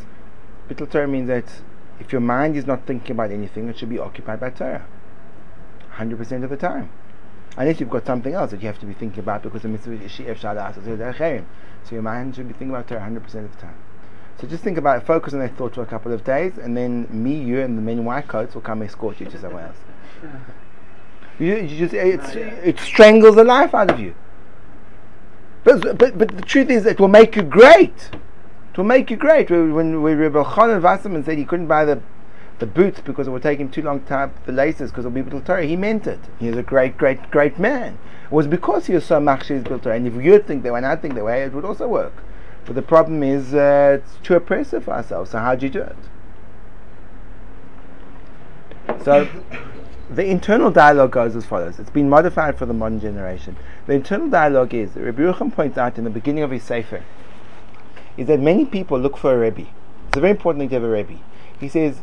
bittul 0.67 0.89
Torah 0.89 1.08
means 1.08 1.27
that 1.27 1.62
if 2.00 2.12
your 2.12 2.22
mind 2.22 2.56
is 2.56 2.65
not 2.65 2.88
thinking 2.88 3.12
about 3.12 3.32
anything, 3.32 3.70
it 3.70 3.77
should 3.77 3.89
be 3.89 4.00
occupied 4.00 4.39
by 4.39 4.50
Torah. 4.50 4.86
100% 5.98 6.44
of 6.44 6.50
the 6.50 6.58
time. 6.58 6.89
Unless 7.57 7.79
you've 7.79 7.89
got 7.89 8.05
something 8.05 8.33
else 8.33 8.51
that 8.51 8.61
you 8.61 8.67
have 8.67 8.79
to 8.79 8.85
be 8.85 8.93
thinking 8.93 9.19
about 9.19 9.41
because 9.41 9.63
the 9.63 9.67
mitzvah 9.67 9.93
is 9.93 10.11
Shi'ef 10.11 10.39
Shadas, 10.39 11.45
so 11.83 11.95
your 11.95 12.03
mind 12.03 12.35
should 12.35 12.47
be 12.47 12.53
thinking 12.53 12.69
about 12.69 12.87
Torah 12.87 13.01
100% 13.01 13.17
of 13.17 13.31
the 13.31 13.61
time. 13.61 13.75
So 14.39 14.47
just 14.47 14.63
think 14.63 14.77
about 14.77 15.01
it, 15.01 15.05
focus 15.07 15.33
on 15.33 15.39
that 15.39 15.57
thought 15.57 15.73
for 15.73 15.81
a 15.81 15.85
couple 15.87 16.13
of 16.13 16.23
days, 16.23 16.59
and 16.59 16.77
then 16.77 17.07
me, 17.09 17.33
you, 17.33 17.59
and 17.61 17.75
the 17.75 17.81
men 17.81 17.97
in 17.97 18.05
white 18.05 18.27
coats 18.27 18.53
will 18.53 18.61
come 18.61 18.83
escort 18.83 19.19
you 19.19 19.25
to 19.25 19.39
somewhere 19.39 19.67
else. 19.67 19.77
You, 21.39 21.55
you 21.55 21.77
just 21.77 21.93
it's, 21.93 22.35
oh, 22.35 22.39
it 22.39 22.79
strangles 22.79 23.35
the 23.35 23.43
life 23.43 23.75
out 23.75 23.91
of 23.91 23.99
you. 23.99 24.15
But, 25.63 25.97
but 25.97 26.17
but 26.17 26.35
the 26.35 26.41
truth 26.41 26.71
is, 26.71 26.87
it 26.87 26.99
will 26.99 27.09
make 27.09 27.35
you 27.35 27.43
great. 27.43 28.09
It 28.11 28.77
will 28.77 28.85
make 28.85 29.11
you 29.11 29.17
great. 29.17 29.51
When 29.51 29.73
when, 29.75 30.01
when 30.01 30.17
Reb 30.17 30.33
Elchonon 30.33 30.81
Wasserman 30.81 31.23
said 31.23 31.37
he 31.37 31.45
couldn't 31.45 31.67
buy 31.67 31.85
the 31.85 32.01
the 32.59 32.65
boots 32.65 33.01
because 33.01 33.27
it 33.27 33.31
would 33.31 33.43
take 33.43 33.59
him 33.59 33.69
too 33.69 33.81
long 33.81 33.99
to 33.99 34.05
tie 34.05 34.23
up 34.23 34.45
the 34.45 34.51
laces 34.51 34.91
because 34.91 35.05
it'll 35.05 35.13
be 35.13 35.21
Bittul 35.21 35.45
Torah. 35.45 35.65
He 35.65 35.75
meant 35.75 36.07
it. 36.07 36.19
He 36.39 36.47
was 36.49 36.57
a 36.57 36.63
great, 36.63 36.97
great, 36.97 37.29
great 37.29 37.59
man. 37.59 37.97
It 38.25 38.31
was 38.31 38.47
because 38.47 38.87
he 38.87 38.93
was 38.93 39.05
so 39.05 39.19
machshir 39.19 39.63
Bittul 39.63 39.81
Torah. 39.83 39.95
And 39.95 40.07
if 40.07 40.15
you 40.15 40.39
think 40.39 40.63
that 40.63 40.73
way 40.73 40.79
and 40.79 40.85
I 40.85 40.95
think 40.95 41.13
that 41.15 41.25
way, 41.25 41.43
it 41.43 41.53
would 41.53 41.65
also 41.65 41.87
work. 41.87 42.13
But 42.65 42.75
the 42.75 42.81
problem 42.81 43.23
is 43.23 43.53
uh, 43.53 43.99
it's 44.01 44.17
too 44.23 44.35
oppressive 44.35 44.85
for 44.85 44.91
ourselves. 44.91 45.31
So 45.31 45.39
how 45.39 45.55
do 45.55 45.65
you 45.65 45.71
do 45.71 45.81
it? 45.81 45.95
So 49.03 49.27
the 50.09 50.25
internal 50.25 50.71
dialogue 50.71 51.11
goes 51.11 51.35
as 51.35 51.45
follows. 51.45 51.79
It's 51.79 51.89
been 51.89 52.09
modified 52.09 52.57
for 52.57 52.65
the 52.65 52.73
modern 52.73 52.99
generation. 52.99 53.55
The 53.85 53.93
internal 53.93 54.29
dialogue 54.29 54.73
is, 54.73 54.95
Rabbi 54.95 55.21
Yerucham 55.21 55.53
points 55.53 55.77
out 55.77 55.97
in 55.97 56.03
the 56.03 56.09
beginning 56.09 56.43
of 56.43 56.51
his 56.51 56.63
Sefer, 56.63 57.03
is 58.17 58.27
that 58.27 58.39
many 58.39 58.65
people 58.65 58.99
look 58.99 59.17
for 59.17 59.33
a 59.33 59.37
Rebbe. 59.37 59.67
It's 60.07 60.17
a 60.17 60.21
very 60.21 60.31
important 60.31 60.61
thing 60.61 60.69
to 60.69 60.75
have 60.75 60.83
a 60.83 60.89
Rebbe. 60.89 61.19
He 61.59 61.69
says, 61.69 62.01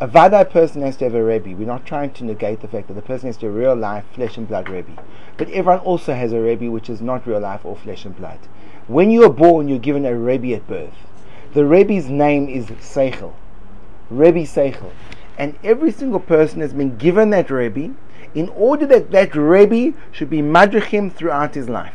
a 0.00 0.06
Vadai 0.06 0.48
person 0.48 0.82
has 0.82 0.96
to 0.96 1.04
have 1.04 1.14
a 1.14 1.24
Rebbe. 1.24 1.56
We're 1.56 1.66
not 1.66 1.84
trying 1.84 2.12
to 2.12 2.24
negate 2.24 2.60
the 2.60 2.68
fact 2.68 2.86
that 2.86 2.94
the 2.94 3.02
person 3.02 3.26
has 3.26 3.36
to 3.38 3.46
have 3.46 3.54
a 3.54 3.58
real 3.58 3.74
life, 3.74 4.04
flesh 4.14 4.36
and 4.36 4.46
blood 4.46 4.68
Rebbe. 4.68 5.02
But 5.36 5.48
everyone 5.48 5.80
also 5.80 6.14
has 6.14 6.32
a 6.32 6.40
Rebbe 6.40 6.70
which 6.70 6.88
is 6.88 7.00
not 7.00 7.26
real 7.26 7.40
life 7.40 7.64
or 7.64 7.74
flesh 7.74 8.04
and 8.04 8.16
blood. 8.16 8.38
When 8.86 9.10
you 9.10 9.24
are 9.24 9.28
born, 9.28 9.66
you're 9.66 9.80
given 9.80 10.06
a 10.06 10.16
Rebbe 10.16 10.54
at 10.54 10.68
birth. 10.68 10.94
The 11.52 11.66
Rebbe's 11.66 12.08
name 12.08 12.48
is 12.48 12.66
Seichel. 12.66 13.34
Rebbe 14.08 14.44
Seichel. 14.44 14.92
And 15.36 15.58
every 15.64 15.90
single 15.90 16.20
person 16.20 16.60
has 16.60 16.72
been 16.72 16.96
given 16.96 17.30
that 17.30 17.50
Rebbe 17.50 17.94
in 18.36 18.48
order 18.50 18.86
that 18.86 19.10
that 19.10 19.34
Rebbe 19.34 19.96
should 20.12 20.30
be 20.30 20.42
madrichim 20.42 21.12
throughout 21.12 21.56
his 21.56 21.68
life. 21.68 21.94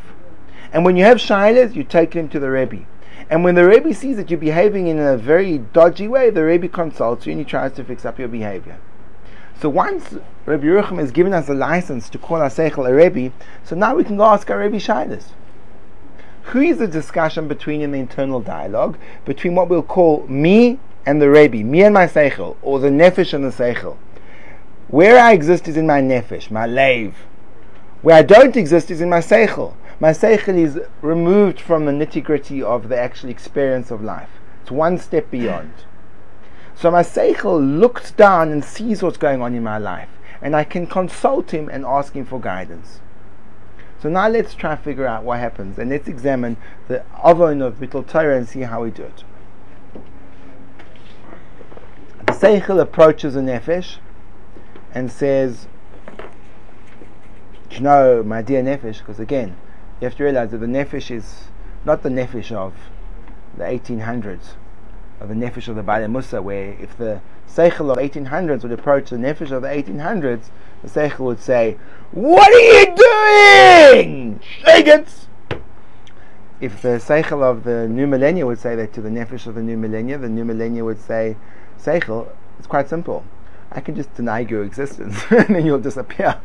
And 0.74 0.84
when 0.84 0.98
you 0.98 1.06
have 1.06 1.18
shilas, 1.18 1.74
you 1.74 1.86
take 1.86 2.14
him 2.14 2.28
to 2.30 2.40
the 2.40 2.52
Rebbe. 2.52 2.86
And 3.34 3.44
when 3.44 3.56
the 3.56 3.68
Rebbe 3.68 3.96
sees 3.96 4.18
that 4.18 4.30
you're 4.30 4.40
behaving 4.40 4.86
in 4.86 5.00
a 5.00 5.18
very 5.18 5.58
dodgy 5.58 6.08
way, 6.08 6.30
the 6.30 6.44
Rebbe 6.44 6.68
consults 6.68 7.26
you 7.26 7.32
and 7.32 7.42
he 7.42 7.46
tries 7.46 7.72
to 7.74 7.84
fix 7.84 8.06
up 8.06 8.20
your 8.20 8.28
behavior. 8.28 8.78
So 9.60 9.70
once 9.70 10.18
Rabbi 10.46 10.66
Yerucham 10.66 11.00
has 11.00 11.10
given 11.10 11.34
us 11.34 11.50
a 11.50 11.56
license 11.56 12.10
to 12.10 12.20
call 12.20 12.44
our 12.44 12.50
Seichel 12.52 12.88
a 12.88 12.94
Rebbe, 12.94 13.34
so 13.64 13.76
now 13.76 13.96
we 13.96 14.04
can 14.04 14.18
go 14.18 14.26
ask 14.26 14.52
our 14.52 14.60
Rebbe 14.60 14.78
shilas. 14.78 15.30
Who 16.44 16.62
is 16.62 16.78
the 16.78 16.88
discussion 16.88 17.48
between 17.48 17.82
in 17.82 17.92
the 17.92 17.98
internal 17.98 18.40
dialogue 18.40 19.00
between 19.26 19.56
what 19.56 19.68
we'll 19.68 19.82
call 19.82 20.28
me 20.28 20.78
and 21.04 21.20
the 21.20 21.32
Rebbe, 21.32 21.64
me 21.64 21.82
and 21.82 21.96
my 21.96 22.06
Seichel, 22.06 22.56
or 22.62 22.78
the 22.78 22.90
Nefesh 22.90 23.34
and 23.34 23.44
the 23.44 23.50
Seichel? 23.50 23.98
Where 24.90 25.18
I 25.18 25.34
exist 25.34 25.68
is 25.68 25.76
in 25.76 25.88
my 25.88 26.02
Nefesh, 26.02 26.52
my 26.52 26.68
Leiv. 26.68 27.14
Where 28.04 28.16
I 28.16 28.22
don't 28.22 28.56
exist 28.56 28.92
is 28.92 29.02
in 29.02 29.10
my 29.10 29.22
Seichel. 29.22 29.74
My 30.00 30.12
Seichel 30.12 30.58
is 30.58 30.80
removed 31.02 31.60
from 31.60 31.86
the 31.86 31.92
nitty 31.92 32.24
gritty 32.24 32.62
of 32.62 32.90
the 32.90 33.00
actual 33.00 33.30
experience 33.30 33.92
of 33.92 34.02
life. 34.04 34.30
It's 34.62 34.72
one 34.72 34.98
step 34.98 35.30
beyond. 35.30 35.74
So 36.76 36.90
my 36.90 37.04
Seichel 37.04 37.80
looks 37.80 38.12
down 38.12 38.52
and 38.52 38.66
sees 38.66 39.04
what's 39.04 39.18
going 39.18 39.42
on 39.42 39.54
in 39.54 39.64
my 39.64 39.78
life, 39.78 40.10
and 40.42 40.56
I 40.56 40.64
can 40.64 40.88
consult 40.88 41.52
him 41.52 41.70
and 41.70 41.86
ask 41.86 42.14
him 42.14 42.26
for 42.26 42.40
guidance. 42.40 43.00
So 44.02 44.10
now 44.10 44.28
let's 44.28 44.54
try 44.54 44.74
and 44.74 44.82
figure 44.82 45.08
out 45.08 45.24
what 45.24 45.40
happens, 45.40 45.78
and 45.78 45.90
let's 45.90 46.08
examine 46.08 46.58
the 46.88 47.06
Avon 47.24 47.62
of 47.62 47.76
Bittul 47.76 48.08
Torah 48.08 48.38
and 48.38 48.50
see 48.50 48.62
how 48.62 48.84
we 48.84 48.92
do 48.92 49.04
it. 49.04 49.24
The 52.26 52.34
Seichel 52.34 52.82
approaches 52.82 53.36
a 53.36 53.40
Nefesh 53.40 53.98
and 54.94 55.12
says, 55.12 55.68
you 57.70 57.80
know, 57.80 58.22
my 58.24 58.42
dear 58.42 58.62
nefesh, 58.62 59.00
because 59.00 59.20
again, 59.20 59.56
you 60.04 60.10
have 60.10 60.18
to 60.18 60.24
realize 60.26 60.52
that 60.52 60.58
the 60.58 60.66
nefesh 60.66 61.10
is 61.10 61.48
not 61.86 62.04
the 62.04 62.10
nefesh 62.10 62.52
of 62.52 62.74
the 63.56 63.64
1800s, 63.64 64.56
of 65.22 65.30
the 65.30 65.34
nefesh 65.34 65.70
of 65.70 65.78
the 65.78 65.82
Baalei 65.82 66.12
Mussar, 66.12 66.44
where 66.44 66.74
if 66.74 66.98
the 66.98 67.22
seichel 67.48 67.90
of 67.90 67.98
1800s 67.98 68.64
would 68.64 68.74
approach 68.74 69.12
the 69.12 69.16
nefesh 69.16 69.52
of 69.52 69.62
the 69.62 69.70
1800s, 69.70 70.50
the 70.82 70.90
seichel 70.90 71.20
would 71.20 71.40
say, 71.40 71.78
"What 72.12 72.52
are 72.54 72.60
you 72.60 73.94
doing, 73.94 74.42
Shagans?" 74.62 75.28
If 76.60 76.82
the 76.82 77.00
seichel 77.00 77.42
of 77.42 77.64
the 77.64 77.88
new 77.88 78.06
millennia 78.06 78.46
would 78.46 78.60
say 78.60 78.76
that 78.76 78.92
to 78.94 79.02
the 79.02 79.10
nefesh 79.10 79.48
of 79.48 79.56
the 79.56 79.64
new 79.64 79.78
millennia, 79.78 80.18
the 80.18 80.28
new 80.28 80.44
millennia 80.44 80.84
would 80.84 81.00
say, 81.00 81.38
"Seichel, 81.80 82.28
it's 82.60 82.68
quite 82.68 82.90
simple." 82.90 83.24
I 83.76 83.82
can 83.82 83.96
just 83.96 84.14
deny 84.14 84.40
your 84.42 84.64
existence 84.64 85.24
and 85.32 85.56
then 85.56 85.66
you'll 85.66 85.80
disappear. 85.80 86.40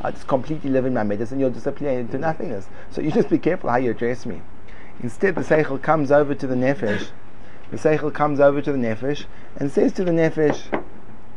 I'll 0.00 0.10
just 0.10 0.26
completely 0.26 0.68
live 0.68 0.84
in 0.84 0.94
my 0.94 1.04
medicine, 1.04 1.38
you'll 1.38 1.50
disappear 1.50 1.90
into 1.90 2.18
nothingness. 2.18 2.66
So 2.90 3.00
you 3.00 3.12
just 3.12 3.30
be 3.30 3.38
careful 3.38 3.70
how 3.70 3.76
you 3.76 3.92
address 3.92 4.26
me. 4.26 4.42
Instead, 5.00 5.36
the 5.36 5.42
Seichel 5.42 5.80
comes 5.80 6.10
over 6.10 6.34
to 6.34 6.46
the 6.46 6.54
Nefesh. 6.54 7.08
The 7.70 7.76
Seichel 7.76 8.12
comes 8.12 8.40
over 8.40 8.60
to 8.60 8.72
the 8.72 8.78
Nefesh 8.78 9.24
and 9.56 9.70
says 9.70 9.92
to 9.94 10.04
the 10.04 10.10
Nefesh, 10.10 10.82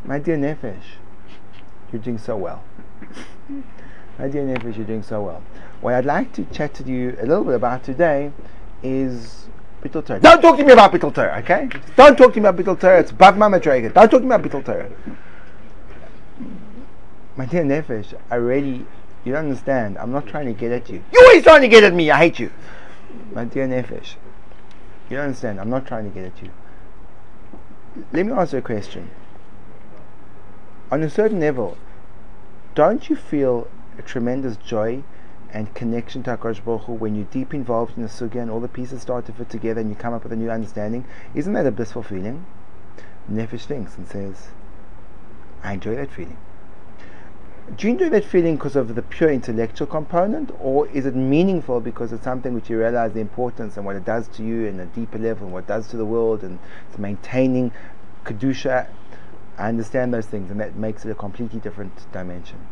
My 0.03 0.17
dear 0.17 0.35
Nefesh, 0.35 0.97
you're 1.91 2.01
doing 2.01 2.17
so 2.17 2.35
well. 2.35 2.63
My 4.17 4.27
dear 4.27 4.43
Nefesh, 4.43 4.77
you're 4.77 4.85
doing 4.85 5.03
so 5.03 5.21
well. 5.21 5.43
What 5.81 5.93
I'd 5.93 6.05
like 6.05 6.33
to 6.33 6.45
chat 6.45 6.73
to 6.75 6.83
you 6.83 7.15
a 7.21 7.25
little 7.25 7.43
bit 7.43 7.55
about 7.55 7.83
today 7.83 8.31
is 8.81 9.47
Bittul. 9.83 10.21
Don't 10.21 10.41
talk 10.41 10.57
to 10.57 10.63
me 10.63 10.73
about 10.73 10.91
Bittul 10.91 11.13
Torah, 11.13 11.37
okay? 11.39 11.69
Don't 11.95 12.17
talk 12.17 12.33
to 12.33 12.41
me 12.41 12.47
about 12.47 12.63
Bittul 12.63 12.79
Torah. 12.79 12.99
It's 12.99 13.11
Bav 13.11 13.37
Mama 13.37 13.59
Don't 13.59 13.93
talk 13.93 14.09
to 14.09 14.19
me 14.19 14.25
about 14.25 14.41
Bittul 14.41 14.65
Torah 14.65 14.91
my 17.37 17.45
dear 17.45 17.63
Nefesh, 17.63 18.13
I 18.31 18.35
really, 18.35 18.85
you 19.25 19.33
don't 19.33 19.45
understand. 19.45 19.97
I'm 19.97 20.11
not 20.11 20.25
trying 20.27 20.45
to 20.45 20.53
get 20.53 20.71
at 20.71 20.89
you. 20.89 21.03
You're 21.11 21.23
always 21.25 21.43
trying 21.43 21.61
to 21.61 21.67
get 21.67 21.83
at 21.83 21.93
me. 21.93 22.09
I 22.09 22.17
hate 22.17 22.39
you. 22.39 22.51
My 23.33 23.43
dear 23.43 23.67
Nefesh, 23.67 24.15
you 25.09 25.17
don't 25.17 25.25
understand. 25.25 25.59
I'm 25.59 25.69
not 25.69 25.85
trying 25.85 26.05
to 26.05 26.09
get 26.09 26.25
at 26.25 26.41
you. 26.41 26.49
Let 28.13 28.25
me 28.25 28.31
ask 28.31 28.53
you 28.53 28.59
a 28.59 28.61
question. 28.61 29.09
On 30.91 31.03
a 31.03 31.09
certain 31.09 31.39
level, 31.39 31.77
don't 32.73 33.09
you 33.09 33.15
feel 33.15 33.67
a 33.97 34.01
tremendous 34.01 34.55
joy 34.57 35.03
and 35.51 35.73
connection 35.73 36.23
to 36.23 36.37
HaKadosh 36.37 36.63
Baruch 36.63 36.83
Hu 36.83 36.93
when 36.93 37.15
you're 37.15 37.25
deep 37.25 37.53
involved 37.53 37.97
in 37.97 38.03
the 38.03 38.09
sugya 38.09 38.41
and 38.41 38.51
all 38.51 38.59
the 38.59 38.67
pieces 38.67 39.01
start 39.01 39.25
to 39.25 39.33
fit 39.33 39.49
together 39.49 39.81
and 39.81 39.89
you 39.89 39.95
come 39.95 40.13
up 40.13 40.23
with 40.23 40.31
a 40.31 40.35
new 40.35 40.49
understanding? 40.49 41.05
Isn't 41.33 41.53
that 41.53 41.65
a 41.65 41.71
blissful 41.71 42.03
feeling? 42.03 42.45
Nefesh 43.31 43.65
thinks 43.65 43.97
and 43.97 44.07
says, 44.07 44.47
I 45.63 45.73
enjoy 45.73 45.95
that 45.95 46.11
feeling 46.11 46.37
do 47.75 47.87
you 47.87 47.93
enjoy 47.93 48.09
that 48.09 48.23
feeling 48.23 48.55
because 48.55 48.75
of 48.75 48.93
the 48.93 49.01
pure 49.01 49.31
intellectual 49.31 49.87
component, 49.87 50.51
or 50.59 50.87
is 50.89 51.05
it 51.07 51.15
meaningful 51.15 51.81
because 51.81 52.13
it's 52.13 52.23
something 52.23 52.53
which 52.53 52.69
you 52.69 52.77
realize 52.77 53.13
the 53.13 53.19
importance 53.19 53.75
and 53.75 53.85
what 53.85 53.95
it 53.95 54.05
does 54.05 54.27
to 54.29 54.43
you 54.43 54.65
in 54.65 54.79
a 54.79 54.85
deeper 54.85 55.17
level, 55.17 55.45
and 55.45 55.53
what 55.53 55.63
it 55.63 55.67
does 55.67 55.87
to 55.87 55.97
the 55.97 56.05
world, 56.05 56.43
and 56.43 56.59
it's 56.87 56.99
maintaining 56.99 57.71
kedusha? 58.23 58.87
I 59.57 59.69
understand 59.69 60.13
those 60.13 60.27
things, 60.27 60.51
and 60.51 60.59
that 60.59 60.75
makes 60.75 61.05
it 61.05 61.11
a 61.11 61.15
completely 61.15 61.59
different 61.59 62.11
dimension. 62.11 62.67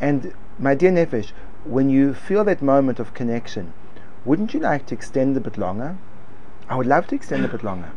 And 0.00 0.32
my 0.58 0.74
dear 0.74 0.92
nefesh, 0.92 1.32
when 1.64 1.90
you 1.90 2.14
feel 2.14 2.44
that 2.44 2.62
moment 2.62 3.00
of 3.00 3.14
connection, 3.14 3.72
wouldn't 4.24 4.54
you 4.54 4.60
like 4.60 4.86
to 4.86 4.94
extend 4.94 5.36
a 5.36 5.40
bit 5.40 5.58
longer? 5.58 5.96
I 6.68 6.76
would 6.76 6.86
love 6.86 7.08
to 7.08 7.16
extend 7.16 7.44
a 7.44 7.48
bit 7.48 7.64
longer. 7.64 7.90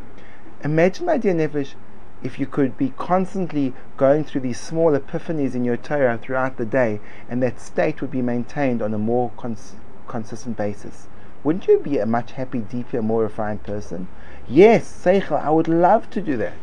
Imagine, 0.63 1.05
my 1.05 1.17
dear 1.17 1.35
nefesh, 1.35 1.75
if 2.23 2.39
you 2.39 2.45
could 2.45 2.77
be 2.77 2.93
constantly 2.97 3.73
going 3.97 4.23
through 4.23 4.41
these 4.41 4.59
small 4.59 4.97
epiphanies 4.97 5.55
in 5.55 5.65
your 5.65 5.77
Torah 5.77 6.17
throughout 6.17 6.57
the 6.57 6.65
day, 6.65 7.01
and 7.29 7.43
that 7.43 7.59
state 7.59 8.01
would 8.01 8.11
be 8.11 8.21
maintained 8.21 8.81
on 8.81 8.93
a 8.93 8.97
more 8.97 9.31
cons- 9.37 9.75
consistent 10.07 10.55
basis. 10.55 11.07
Wouldn't 11.43 11.67
you 11.67 11.79
be 11.79 11.97
a 11.97 12.05
much 12.05 12.31
happy, 12.33 12.59
deeper, 12.59 13.01
more 13.01 13.23
refined 13.23 13.63
person? 13.63 14.07
Yes, 14.47 14.89
Seichel, 15.03 15.41
I 15.41 15.49
would 15.49 15.67
love 15.67 16.09
to 16.11 16.21
do 16.21 16.37
that. 16.37 16.53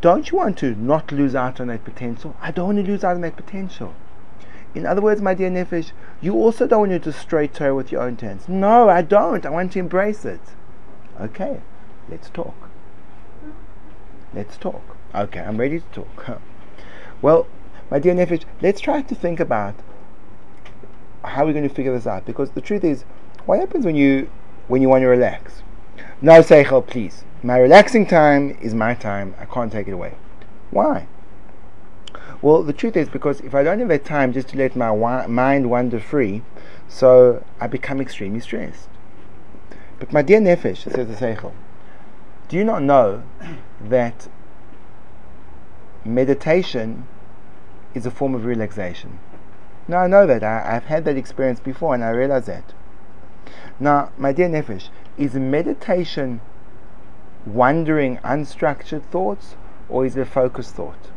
Don't 0.00 0.30
you 0.30 0.38
want 0.38 0.58
to 0.58 0.74
not 0.74 1.12
lose 1.12 1.34
out 1.34 1.60
on 1.60 1.68
that 1.68 1.84
potential? 1.84 2.34
I 2.40 2.50
don't 2.50 2.74
want 2.74 2.84
to 2.84 2.90
lose 2.90 3.04
out 3.04 3.14
on 3.14 3.20
that 3.20 3.36
potential. 3.36 3.94
In 4.74 4.86
other 4.86 5.02
words, 5.02 5.20
my 5.20 5.34
dear 5.34 5.50
Nefesh, 5.50 5.92
you 6.22 6.34
also 6.34 6.66
don't 6.66 6.88
want 6.88 6.92
to 6.92 6.98
destroy 6.98 7.46
Torah 7.46 7.74
with 7.74 7.92
your 7.92 8.00
own 8.00 8.16
hands. 8.16 8.48
No, 8.48 8.88
I 8.88 9.02
don't. 9.02 9.44
I 9.44 9.50
want 9.50 9.72
to 9.72 9.78
embrace 9.78 10.24
it. 10.24 10.40
Okay, 11.20 11.60
let's 12.08 12.30
talk. 12.30 12.71
Let's 14.34 14.56
talk. 14.56 14.96
Okay, 15.14 15.40
I'm 15.40 15.58
ready 15.58 15.80
to 15.80 15.86
talk. 15.92 16.40
well, 17.22 17.46
my 17.90 17.98
dear 17.98 18.14
Nefesh, 18.14 18.44
let's 18.60 18.80
try 18.80 19.02
to 19.02 19.14
think 19.14 19.40
about 19.40 19.74
how 21.24 21.44
we're 21.44 21.52
going 21.52 21.68
to 21.68 21.74
figure 21.74 21.94
this 21.94 22.06
out. 22.06 22.24
Because 22.24 22.50
the 22.52 22.60
truth 22.60 22.84
is, 22.84 23.04
what 23.46 23.58
happens 23.58 23.84
when 23.84 23.96
you 23.96 24.30
when 24.68 24.80
you 24.80 24.88
want 24.88 25.02
to 25.02 25.08
relax? 25.08 25.62
No, 26.20 26.40
Seichel, 26.40 26.86
please. 26.86 27.24
My 27.42 27.58
relaxing 27.58 28.06
time 28.06 28.56
is 28.60 28.74
my 28.74 28.94
time. 28.94 29.34
I 29.38 29.44
can't 29.44 29.72
take 29.72 29.88
it 29.88 29.92
away. 29.92 30.14
Why? 30.70 31.08
Well, 32.40 32.62
the 32.62 32.72
truth 32.72 32.96
is 32.96 33.08
because 33.08 33.40
if 33.40 33.54
I 33.54 33.62
don't 33.62 33.78
have 33.80 33.88
that 33.88 34.04
time 34.04 34.32
just 34.32 34.48
to 34.48 34.56
let 34.56 34.74
my 34.74 34.90
wa- 34.90 35.26
mind 35.26 35.68
wander 35.70 36.00
free, 36.00 36.42
so 36.88 37.44
I 37.60 37.66
become 37.66 38.00
extremely 38.00 38.40
stressed. 38.40 38.88
But 39.98 40.12
my 40.12 40.22
dear 40.22 40.40
Nefesh, 40.40 40.78
says 40.90 41.06
the 41.06 41.14
Seichel, 41.14 41.52
do 42.48 42.56
you 42.56 42.64
not 42.64 42.82
know 42.82 43.22
that 43.80 44.28
meditation 46.04 47.06
is 47.94 48.06
a 48.06 48.10
form 48.10 48.34
of 48.34 48.44
relaxation? 48.44 49.18
Now, 49.88 50.00
I 50.00 50.06
know 50.06 50.26
that. 50.26 50.42
I, 50.42 50.74
have 50.74 50.84
had 50.84 51.04
that 51.06 51.16
experience 51.16 51.60
before 51.60 51.94
and 51.94 52.04
I 52.04 52.10
realize 52.10 52.46
that. 52.46 52.72
Now, 53.80 54.12
my 54.16 54.32
dear 54.32 54.48
Nefesh, 54.48 54.90
is 55.18 55.34
meditation 55.34 56.40
wandering, 57.44 58.18
unstructured 58.18 59.04
thoughts 59.04 59.56
or 59.88 60.06
is 60.06 60.16
it 60.16 60.28
focused 60.28 60.74
thought? 60.74 61.10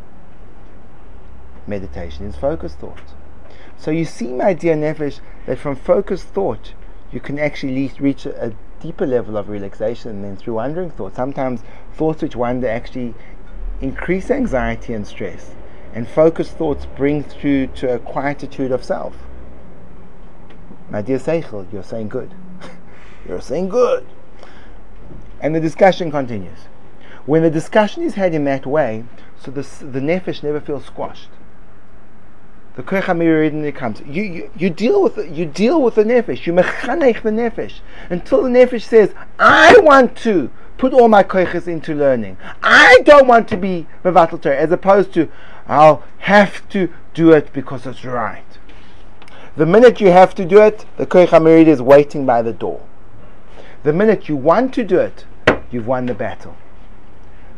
Meditation 1.67 2.25
is 2.25 2.35
focused 2.35 2.79
thought. 2.79 3.13
So 3.77 3.91
you 3.91 4.05
see, 4.05 4.27
my 4.27 4.53
dear 4.53 4.75
Nefesh, 4.75 5.19
that 5.45 5.59
from 5.59 5.75
focused 5.75 6.27
thought 6.29 6.73
you 7.11 7.19
can 7.19 7.37
actually 7.39 7.91
reach 7.99 8.25
a, 8.25 8.47
a 8.47 8.53
deeper 8.85 9.07
level 9.07 9.35
of 9.35 9.49
relaxation 9.49 10.21
than 10.21 10.37
through 10.37 10.53
wandering 10.53 10.91
thoughts. 10.91 11.15
Sometimes 11.15 11.63
thoughts 11.93 12.21
which 12.21 12.35
wander 12.35 12.67
actually 12.67 13.15
increase 13.81 14.29
anxiety 14.29 14.93
and 14.93 15.07
stress, 15.07 15.55
and 15.93 16.07
focused 16.07 16.57
thoughts 16.57 16.85
bring 16.95 17.23
through 17.23 17.67
to 17.67 17.95
a 17.95 17.99
quietude 17.99 18.71
of 18.71 18.83
self. 18.83 19.15
My 20.91 21.01
dear 21.01 21.17
Seichel, 21.17 21.65
you're 21.73 21.83
saying 21.83 22.09
good. 22.09 22.35
you're 23.27 23.41
saying 23.41 23.69
good. 23.69 24.05
And 25.41 25.55
the 25.55 25.59
discussion 25.59 26.11
continues. 26.11 26.67
When 27.25 27.41
the 27.41 27.49
discussion 27.49 28.03
is 28.03 28.13
had 28.13 28.35
in 28.35 28.43
that 28.43 28.67
way, 28.67 29.03
so 29.39 29.49
the, 29.49 29.63
the 29.83 29.99
nefesh 29.99 30.43
never 30.43 30.61
feels 30.61 30.85
squashed 30.85 31.29
the 32.75 32.83
koich 32.83 33.03
hamiridin 33.03 33.73
comes. 33.73 34.01
You, 34.01 34.23
you 34.23 34.49
you 34.57 34.69
deal 34.69 35.01
with 35.01 35.15
the, 35.15 35.29
you 35.29 35.45
deal 35.45 35.81
with 35.81 35.95
the 35.95 36.03
nefesh. 36.03 36.45
You 36.45 36.53
mechanech 36.53 37.23
the 37.23 37.31
nefesh 37.31 37.79
until 38.09 38.43
the 38.43 38.49
nefesh 38.49 38.83
says, 38.83 39.13
"I 39.39 39.77
want 39.79 40.17
to 40.17 40.49
put 40.77 40.93
all 40.93 41.07
my 41.07 41.23
koiches 41.23 41.67
into 41.67 41.93
learning. 41.93 42.37
I 42.61 42.99
don't 43.05 43.27
want 43.27 43.47
to 43.49 43.57
be 43.57 43.87
mevatel 44.03 44.41
Torah," 44.41 44.57
as 44.57 44.71
opposed 44.71 45.13
to, 45.13 45.29
"I'll 45.67 46.03
have 46.19 46.67
to 46.69 46.89
do 47.13 47.31
it 47.31 47.53
because 47.53 47.85
it's 47.85 48.03
right." 48.03 48.43
The 49.55 49.65
minute 49.65 50.01
you 50.01 50.11
have 50.11 50.35
to 50.35 50.43
do 50.43 50.61
it, 50.61 50.85
the 50.97 51.05
koich 51.05 51.67
is 51.67 51.81
waiting 51.81 52.25
by 52.25 52.41
the 52.41 52.51
door. 52.51 52.81
The 53.83 53.93
minute 53.93 54.27
you 54.27 54.35
want 54.35 54.73
to 54.73 54.83
do 54.83 54.99
it, 54.99 55.23
you've 55.71 55.87
won 55.87 56.07
the 56.07 56.13
battle. 56.13 56.57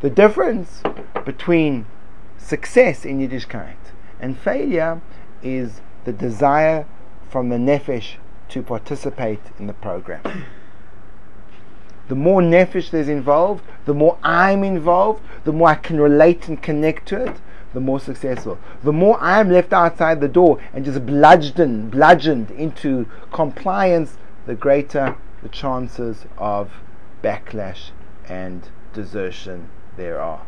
The 0.01 0.11
difference 0.11 0.83
between 1.25 1.87
success 2.37 3.03
in 3.03 3.19
Yiddishkeit 3.19 3.86
and 4.19 4.37
failure 4.37 5.01
is 5.43 5.81
the 6.05 6.13
desire 6.13 6.85
from 7.29 7.49
the 7.49 7.57
nefesh 7.57 8.15
to 8.49 8.61
participate 8.61 9.41
in 9.59 9.67
the 9.67 9.73
program. 9.73 10.45
The 12.07 12.15
more 12.15 12.41
nefesh 12.41 12.89
there's 12.89 13.09
involved, 13.09 13.63
the 13.85 13.93
more 13.93 14.17
I'm 14.23 14.63
involved, 14.63 15.21
the 15.43 15.51
more 15.51 15.69
I 15.69 15.75
can 15.75 15.99
relate 15.99 16.47
and 16.47 16.61
connect 16.61 17.07
to 17.09 17.25
it, 17.25 17.37
the 17.73 17.81
more 17.81 17.99
successful. 17.99 18.57
The 18.83 18.93
more 18.93 19.17
I'm 19.19 19.51
left 19.51 19.73
outside 19.73 20.21
the 20.21 20.29
door 20.29 20.59
and 20.73 20.85
just 20.85 21.05
bludgeoned, 21.05 21.91
bludgeoned 21.91 22.51
into 22.51 23.07
compliance, 23.31 24.17
the 24.45 24.55
greater 24.55 25.17
the 25.43 25.49
chances 25.49 26.25
of 26.37 26.71
backlash 27.21 27.91
and 28.27 28.69
desertion 28.93 29.69
there 29.97 30.19
are. 30.19 30.43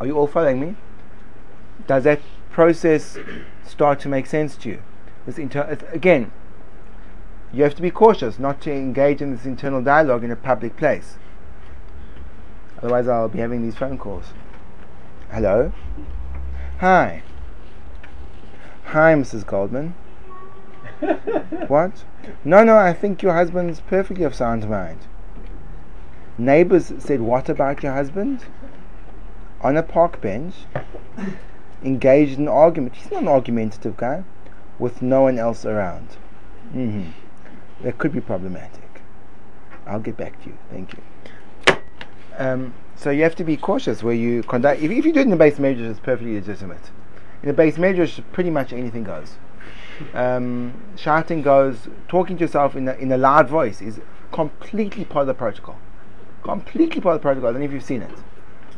Are 0.00 0.06
you 0.06 0.16
all 0.16 0.26
following 0.26 0.60
me? 0.60 0.76
Does 1.86 2.04
that 2.04 2.20
process 2.50 3.18
start 3.64 4.00
to 4.00 4.08
make 4.08 4.26
sense 4.26 4.56
to 4.56 4.68
you? 4.68 4.82
This 5.26 5.38
inter- 5.38 5.60
uh, 5.60 5.94
again, 5.94 6.32
you 7.52 7.62
have 7.62 7.74
to 7.76 7.82
be 7.82 7.90
cautious 7.90 8.38
not 8.38 8.60
to 8.62 8.72
engage 8.72 9.22
in 9.22 9.30
this 9.30 9.44
internal 9.44 9.82
dialogue 9.82 10.24
in 10.24 10.30
a 10.30 10.36
public 10.36 10.76
place. 10.76 11.16
Otherwise, 12.78 13.08
I'll 13.08 13.28
be 13.28 13.38
having 13.38 13.62
these 13.62 13.76
phone 13.76 13.96
calls. 13.96 14.26
Hello? 15.30 15.72
Hi. 16.80 17.22
Hi, 18.86 19.14
Mrs. 19.14 19.46
Goldman. 19.46 19.94
What? 21.68 22.04
No, 22.44 22.62
no, 22.62 22.76
I 22.76 22.92
think 22.92 23.22
your 23.22 23.34
husband's 23.34 23.80
perfectly 23.80 24.24
of 24.24 24.34
sound 24.34 24.68
mind. 24.68 25.00
Neighbors 26.38 26.92
said, 26.98 27.20
What 27.20 27.48
about 27.48 27.82
your 27.82 27.92
husband? 27.92 28.44
On 29.64 29.78
a 29.78 29.82
park 29.82 30.20
bench, 30.20 30.54
engaged 31.82 32.38
in 32.38 32.42
an 32.42 32.48
argument. 32.48 32.96
He's 32.96 33.10
not 33.10 33.22
an 33.22 33.28
argumentative 33.28 33.96
guy, 33.96 34.22
with 34.78 35.00
no 35.00 35.22
one 35.22 35.38
else 35.38 35.64
around. 35.64 36.06
hmm 36.72 37.04
That 37.82 37.96
could 37.96 38.12
be 38.12 38.20
problematic. 38.20 39.00
I'll 39.86 40.00
get 40.00 40.18
back 40.18 40.38
to 40.42 40.50
you. 40.50 40.58
Thank 40.70 40.92
you. 40.92 41.76
Um, 42.36 42.74
so 42.94 43.08
you 43.08 43.22
have 43.22 43.36
to 43.36 43.44
be 43.44 43.56
cautious 43.56 44.02
where 44.02 44.14
you 44.14 44.42
conduct. 44.42 44.82
If, 44.82 44.90
if 44.90 45.06
you 45.06 45.14
do 45.14 45.20
it 45.20 45.22
in 45.22 45.30
the 45.30 45.36
base 45.36 45.58
measures, 45.58 45.88
it's 45.92 46.00
perfectly 46.00 46.34
legitimate. 46.34 46.90
In 47.42 47.48
the 47.48 47.54
base 47.54 47.78
measures, 47.78 48.20
pretty 48.32 48.50
much 48.50 48.74
anything 48.74 49.04
goes. 49.04 49.36
Um, 50.12 50.74
shouting 50.96 51.40
goes. 51.40 51.88
Talking 52.08 52.36
to 52.36 52.44
yourself 52.44 52.76
in 52.76 52.86
a, 52.86 52.92
in 52.96 53.10
a 53.12 53.16
loud 53.16 53.48
voice 53.48 53.80
is 53.80 53.98
completely 54.30 55.06
part 55.06 55.22
of 55.22 55.28
the 55.28 55.34
protocol. 55.34 55.78
Completely 56.42 57.00
part 57.00 57.14
of 57.16 57.22
the 57.22 57.22
protocol. 57.22 57.48
I 57.48 57.52
don't 57.52 57.60
know 57.60 57.66
if 57.66 57.72
you've 57.72 57.82
seen 57.82 58.02
it. 58.02 58.10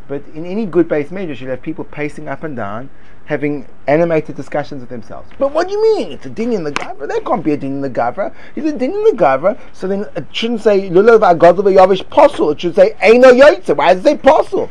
But 0.09 0.23
in 0.35 0.47
any 0.47 0.67
good 0.67 0.89
base 0.89 1.11
measures, 1.11 1.41
you'll 1.41 1.51
have 1.51 1.63
people 1.63 1.85
pacing 1.85 2.29
up 2.29 2.45
and 2.45 2.55
down, 2.57 2.91
having 3.25 3.67
animated 3.89 4.37
discussions 4.37 4.81
with 4.81 4.89
themselves. 4.89 5.29
But 5.39 5.53
what 5.53 5.67
do 5.67 5.75
you 5.75 5.83
mean? 5.83 6.13
It's 6.13 6.27
a 6.27 6.31
din 6.31 6.53
in 6.53 6.63
the 6.63 6.73
gavra? 6.73 7.09
That 7.09 7.25
can't 7.25 7.45
be 7.45 7.53
a 7.53 7.57
din 7.57 7.73
in 7.73 7.81
the 7.81 7.91
gavra. 7.91 8.33
It's 8.55 8.67
a 8.67 8.73
din 8.73 8.93
in 8.93 9.05
the 9.05 9.17
gavra. 9.17 9.59
So 9.73 9.89
then 9.89 10.07
it 10.15 10.27
shouldn't 10.31 10.61
say 10.61 10.89
lulav 10.89 11.21
yavish 11.21 12.05
posel. 12.07 12.53
It 12.53 12.61
should 12.61 12.77
say 12.77 12.93
eino 13.03 13.33
yoitze. 13.33 13.77
Why 13.77 13.95
does 13.95 14.05
it 14.05 14.05
say 14.05 14.17
posel? 14.17 14.71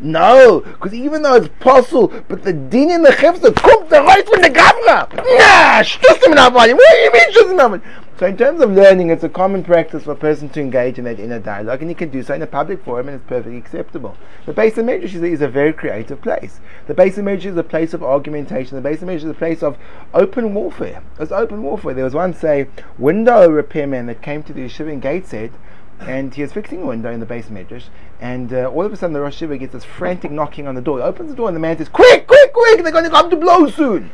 No, 0.00 0.60
because 0.60 0.94
even 0.94 1.22
though 1.22 1.34
it's 1.34 1.48
possible, 1.58 2.12
but 2.28 2.44
the 2.44 2.52
din 2.52 2.90
in 2.90 3.02
the 3.02 3.10
chefza 3.10 3.52
comes 3.56 3.90
the 3.90 4.00
right 4.00 4.24
from 4.28 4.42
the 4.42 4.50
gavra. 4.50 5.12
Nah, 5.12 5.82
shtusim 5.82 6.34
navali. 6.34 6.72
What 6.72 6.90
do 6.90 6.96
you 6.98 7.12
mean 7.12 7.32
shtusim 7.32 7.58
navali? 7.58 7.82
So 8.18 8.26
in 8.26 8.36
terms 8.36 8.60
of 8.60 8.72
learning, 8.72 9.10
it's 9.10 9.22
a 9.22 9.28
common 9.28 9.62
practice 9.62 10.02
for 10.02 10.10
a 10.10 10.16
person 10.16 10.48
to 10.48 10.60
engage 10.60 10.98
in 10.98 11.04
that 11.04 11.20
inner 11.20 11.38
dialogue, 11.38 11.82
and 11.82 11.88
he 11.88 11.94
can 11.94 12.10
do 12.10 12.20
so 12.24 12.34
in 12.34 12.42
a 12.42 12.48
public 12.48 12.82
forum, 12.82 13.06
and 13.06 13.14
it's 13.14 13.28
perfectly 13.28 13.56
acceptable. 13.56 14.16
The 14.44 14.52
base 14.52 14.76
of 14.76 14.86
Medrash 14.86 15.14
is, 15.14 15.40
a 15.40 15.46
very 15.46 15.72
creative 15.72 16.20
place. 16.20 16.58
The 16.88 16.94
base 16.94 17.16
of 17.16 17.24
Medrash 17.24 17.44
is 17.44 17.56
a 17.56 17.62
place 17.62 17.94
of 17.94 18.02
argumentation. 18.02 18.74
The 18.74 18.82
base 18.82 19.02
of 19.02 19.08
Medrash 19.08 19.18
is 19.18 19.30
a 19.30 19.34
place 19.34 19.62
of 19.62 19.78
open 20.14 20.52
warfare. 20.52 21.00
It's 21.20 21.30
open 21.30 21.62
warfare. 21.62 21.94
There 21.94 22.02
was 22.02 22.14
once 22.14 22.42
a 22.42 22.66
window 22.98 23.48
repairman 23.48 24.06
that 24.06 24.20
came 24.20 24.42
to 24.42 24.52
the 24.52 24.62
yeshiva 24.62 24.92
in 24.92 24.98
Gateshead, 24.98 25.52
and 26.00 26.34
he 26.34 26.42
was 26.42 26.52
fixing 26.52 26.82
a 26.82 26.86
window 26.86 27.12
in 27.12 27.20
the 27.20 27.26
bais 27.26 27.46
medrash, 27.46 27.84
and 28.20 28.52
uh, 28.52 28.66
all 28.66 28.84
of 28.84 28.92
a 28.92 28.96
sudden 28.96 29.14
the 29.14 29.20
Rosh 29.20 29.40
Yeshiva 29.40 29.60
gets 29.60 29.74
this 29.74 29.84
frantic 29.84 30.32
knocking 30.32 30.66
on 30.66 30.74
the 30.74 30.82
door. 30.82 30.98
He 30.98 31.04
opens 31.04 31.30
the 31.30 31.36
door, 31.36 31.46
and 31.46 31.54
the 31.56 31.60
man 31.60 31.78
says, 31.78 31.88
"Quick, 31.88 32.26
quick, 32.26 32.52
quick! 32.52 32.82
They're 32.82 32.90
going 32.90 33.04
to 33.04 33.10
come 33.10 33.30
to 33.30 33.36
blows 33.36 33.76
soon." 33.76 34.10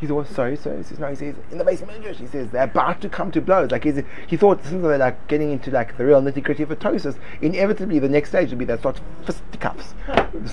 He 0.00 0.06
well, 0.06 0.24
sorry, 0.24 0.56
sorry. 0.56 0.78
He 0.78 0.82
says, 0.84 0.98
no, 1.00 1.08
he 1.08 1.16
says, 1.16 1.34
in 1.50 1.58
the 1.58 1.64
bais 1.64 1.80
medrash, 1.82 2.16
he 2.16 2.26
says, 2.26 2.50
they're 2.50 2.64
about 2.64 3.00
to 3.00 3.08
come 3.08 3.32
to 3.32 3.40
blows. 3.40 3.72
Like, 3.72 3.82
he's, 3.82 4.00
he 4.28 4.36
thought, 4.36 4.64
since 4.64 4.82
they're 4.82 4.96
like 4.96 5.26
getting 5.26 5.50
into 5.50 5.72
like 5.72 5.96
the 5.96 6.04
real 6.04 6.22
nitty 6.22 6.42
gritty 6.42 6.62
of 6.62 6.70
a 6.70 6.76
tosis, 6.76 7.18
inevitably 7.40 7.98
the 7.98 8.08
next 8.08 8.28
stage 8.28 8.50
will 8.50 8.58
be 8.58 8.64
that 8.66 8.82
sort 8.82 8.98
of 8.98 9.04
fisticuffs. 9.26 9.94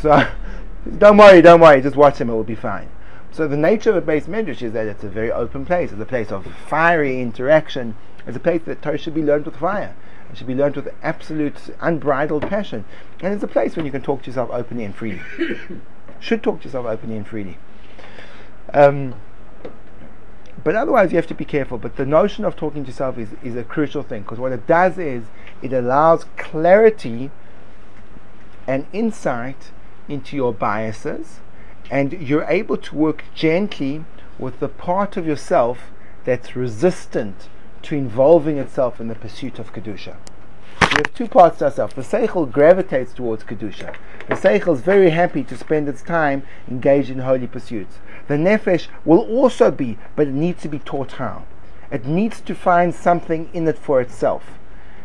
so, 0.02 0.28
don't 0.98 1.18
worry, 1.18 1.42
don't 1.44 1.62
worry, 1.62 1.82
just 1.82 1.96
watch 1.96 2.18
him, 2.18 2.30
it 2.30 2.34
will 2.34 2.44
be 2.44 2.56
fine. 2.56 2.90
So 3.32 3.48
the 3.48 3.58
nature 3.58 3.90
of 3.90 3.98
a 3.98 4.02
bais 4.02 4.28
medrash 4.28 4.62
is 4.62 4.72
that 4.74 4.88
it's 4.88 5.04
a 5.04 5.10
very 5.10 5.32
open 5.32 5.66
place. 5.66 5.92
It's 5.92 6.02
a 6.02 6.06
place 6.06 6.32
of 6.32 6.48
fiery 6.68 7.22
interaction. 7.22 7.98
It's 8.26 8.38
a 8.38 8.40
place 8.40 8.62
that 8.64 8.82
Torah 8.82 8.98
should 8.98 9.14
be 9.14 9.24
learned 9.24 9.46
with 9.46 9.58
fire. 9.58 9.94
It 10.32 10.38
should 10.38 10.48
be 10.48 10.56
learned 10.56 10.78
with 10.78 10.88
absolute 11.04 11.58
unbridled 11.82 12.48
passion. 12.48 12.86
And 13.20 13.34
it's 13.34 13.44
a 13.44 13.48
place 13.48 13.76
when 13.76 13.86
you 13.86 13.92
can 13.92 14.02
talk 14.02 14.24
to 14.24 14.28
yourself 14.28 14.50
openly 14.52 14.86
and 14.86 14.96
freely. 14.96 15.22
should 16.20 16.42
talk 16.42 16.62
to 16.62 16.66
yourself 16.66 16.86
openly 16.86 17.18
and 17.18 17.28
freely. 17.28 17.58
Um, 18.74 19.16
but 20.64 20.76
otherwise, 20.76 21.12
you 21.12 21.18
have 21.18 21.28
to 21.28 21.36
be 21.36 21.46
careful. 21.46 21.78
But 21.78 21.96
the 21.96 22.06
notion 22.06 22.46
of 22.46 22.56
talking 22.56 22.84
to 22.84 22.90
yourself 22.90 23.18
is, 23.18 23.30
is 23.44 23.56
a 23.56 23.64
crucial 23.64 24.04
thing 24.04 24.22
because 24.22 24.40
what 24.40 24.52
it 24.52 24.66
does 24.68 24.98
is 24.98 25.26
it 25.62 25.74
allows 25.74 26.26
clarity 26.38 27.32
and 28.68 28.88
insight 28.94 29.72
into 30.08 30.36
your 30.36 30.54
biases, 30.54 31.40
and 31.92 32.14
you're 32.14 32.46
able 32.46 32.78
to 32.78 32.96
work 32.96 33.24
gently 33.34 34.06
with 34.40 34.60
the 34.60 34.68
part 34.68 35.18
of 35.18 35.28
yourself 35.28 35.92
that's 36.24 36.56
resistant 36.56 37.48
to 37.84 37.96
involving 37.96 38.58
itself 38.58 39.00
in 39.00 39.08
the 39.08 39.16
pursuit 39.16 39.60
of 39.60 39.72
kedusha. 39.72 40.18
We 40.82 40.88
have 40.98 41.14
two 41.14 41.28
parts 41.28 41.60
to 41.60 41.66
ourselves. 41.66 41.94
The 41.94 42.02
seichel 42.02 42.52
gravitates 42.52 43.14
towards 43.14 43.44
kedusha. 43.44 43.96
The 44.28 44.36
seichel 44.36 44.76
is 44.76 44.82
very 44.82 45.12
happy 45.12 45.44
to 45.44 45.58
spend 45.58 45.88
its 45.88 46.02
time 46.02 46.44
engaged 46.68 47.10
in 47.10 47.20
holy 47.20 47.48
pursuits. 47.48 47.98
The 48.28 48.36
nefesh 48.36 48.88
will 49.04 49.20
also 49.20 49.72
be, 49.72 49.98
but 50.16 50.28
it 50.28 50.34
needs 50.34 50.62
to 50.64 50.68
be 50.68 50.80
taught 50.80 51.14
how. 51.14 51.46
It 51.92 52.06
needs 52.06 52.42
to 52.42 52.56
find 52.56 52.94
something 52.94 53.50
in 53.54 53.68
it 53.68 53.78
for 53.78 54.02
itself. 54.02 54.58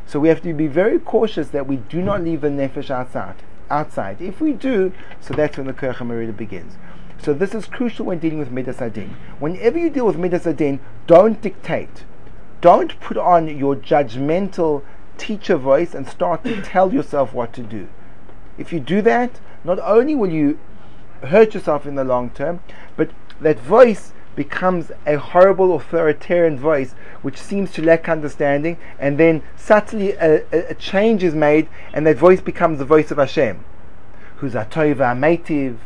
So 0.06 0.18
we 0.18 0.28
have 0.28 0.42
to 0.42 0.54
be 0.54 0.66
very 0.66 0.98
cautious 0.98 1.48
that 1.50 1.66
we 1.66 1.76
do 1.76 2.02
not 2.02 2.22
leave 2.22 2.40
the 2.40 2.48
nefesh 2.48 2.90
outside. 2.90 3.37
Outside. 3.70 4.20
If 4.20 4.40
we 4.40 4.52
do, 4.52 4.92
so 5.20 5.35
that's 5.35 5.56
when 5.56 5.66
the 5.66 5.72
Kircha 5.72 6.04
Merida 6.04 6.33
begins. 6.33 6.74
So 7.22 7.35
this 7.35 7.54
is 7.54 7.66
crucial 7.66 8.06
when 8.06 8.18
dealing 8.18 8.38
with 8.38 8.50
Midas 8.50 8.78
HaDin. 8.78 9.11
Whenever 9.38 9.78
you 9.78 9.90
deal 9.90 10.06
with 10.06 10.16
Midas 10.16 10.44
HaDin, 10.44 10.80
don't 11.06 11.40
dictate. 11.40 12.04
Don't 12.61 12.98
put 13.00 13.18
on 13.18 13.56
your 13.56 13.76
judgmental 13.76 14.83
teacher 15.18 15.56
voice 15.56 15.94
and 15.94 16.09
start 16.09 16.44
to 16.44 16.62
tell 16.62 16.92
yourself 16.92 17.35
what 17.35 17.52
to 17.52 17.62
do. 17.62 17.88
If 18.56 18.72
you 18.72 18.80
do 18.80 19.02
that, 19.02 19.38
not 19.64 19.78
only 19.80 20.14
will 20.14 20.30
you 20.30 20.59
hurt 21.22 21.54
yourself 21.54 21.87
in 21.87 21.94
the 21.94 22.04
long 22.04 22.30
term, 22.30 22.61
but 22.96 23.11
that 23.40 23.59
voice 23.59 24.12
becomes 24.37 24.90
a 25.06 25.16
horrible 25.16 25.74
authoritarian 25.74 26.59
voice 26.59 26.94
which 27.22 27.37
seems 27.37 27.72
to 27.72 27.83
lack 27.83 28.09
understanding, 28.09 28.78
and 28.98 29.18
then 29.18 29.42
subtly 29.56 30.12
a, 30.12 30.42
a, 30.52 30.70
a 30.70 30.74
change 30.74 31.22
is 31.22 31.35
made, 31.35 31.68
and 31.92 32.06
that 32.06 32.16
voice 32.16 32.40
becomes 32.40 32.78
the 32.78 32.85
voice 32.85 33.11
of 33.11 33.18
Hashem, 33.18 33.64
who's 34.37 34.54
a 34.54 34.64
toiva 34.64 35.16
meitiv, 35.16 35.76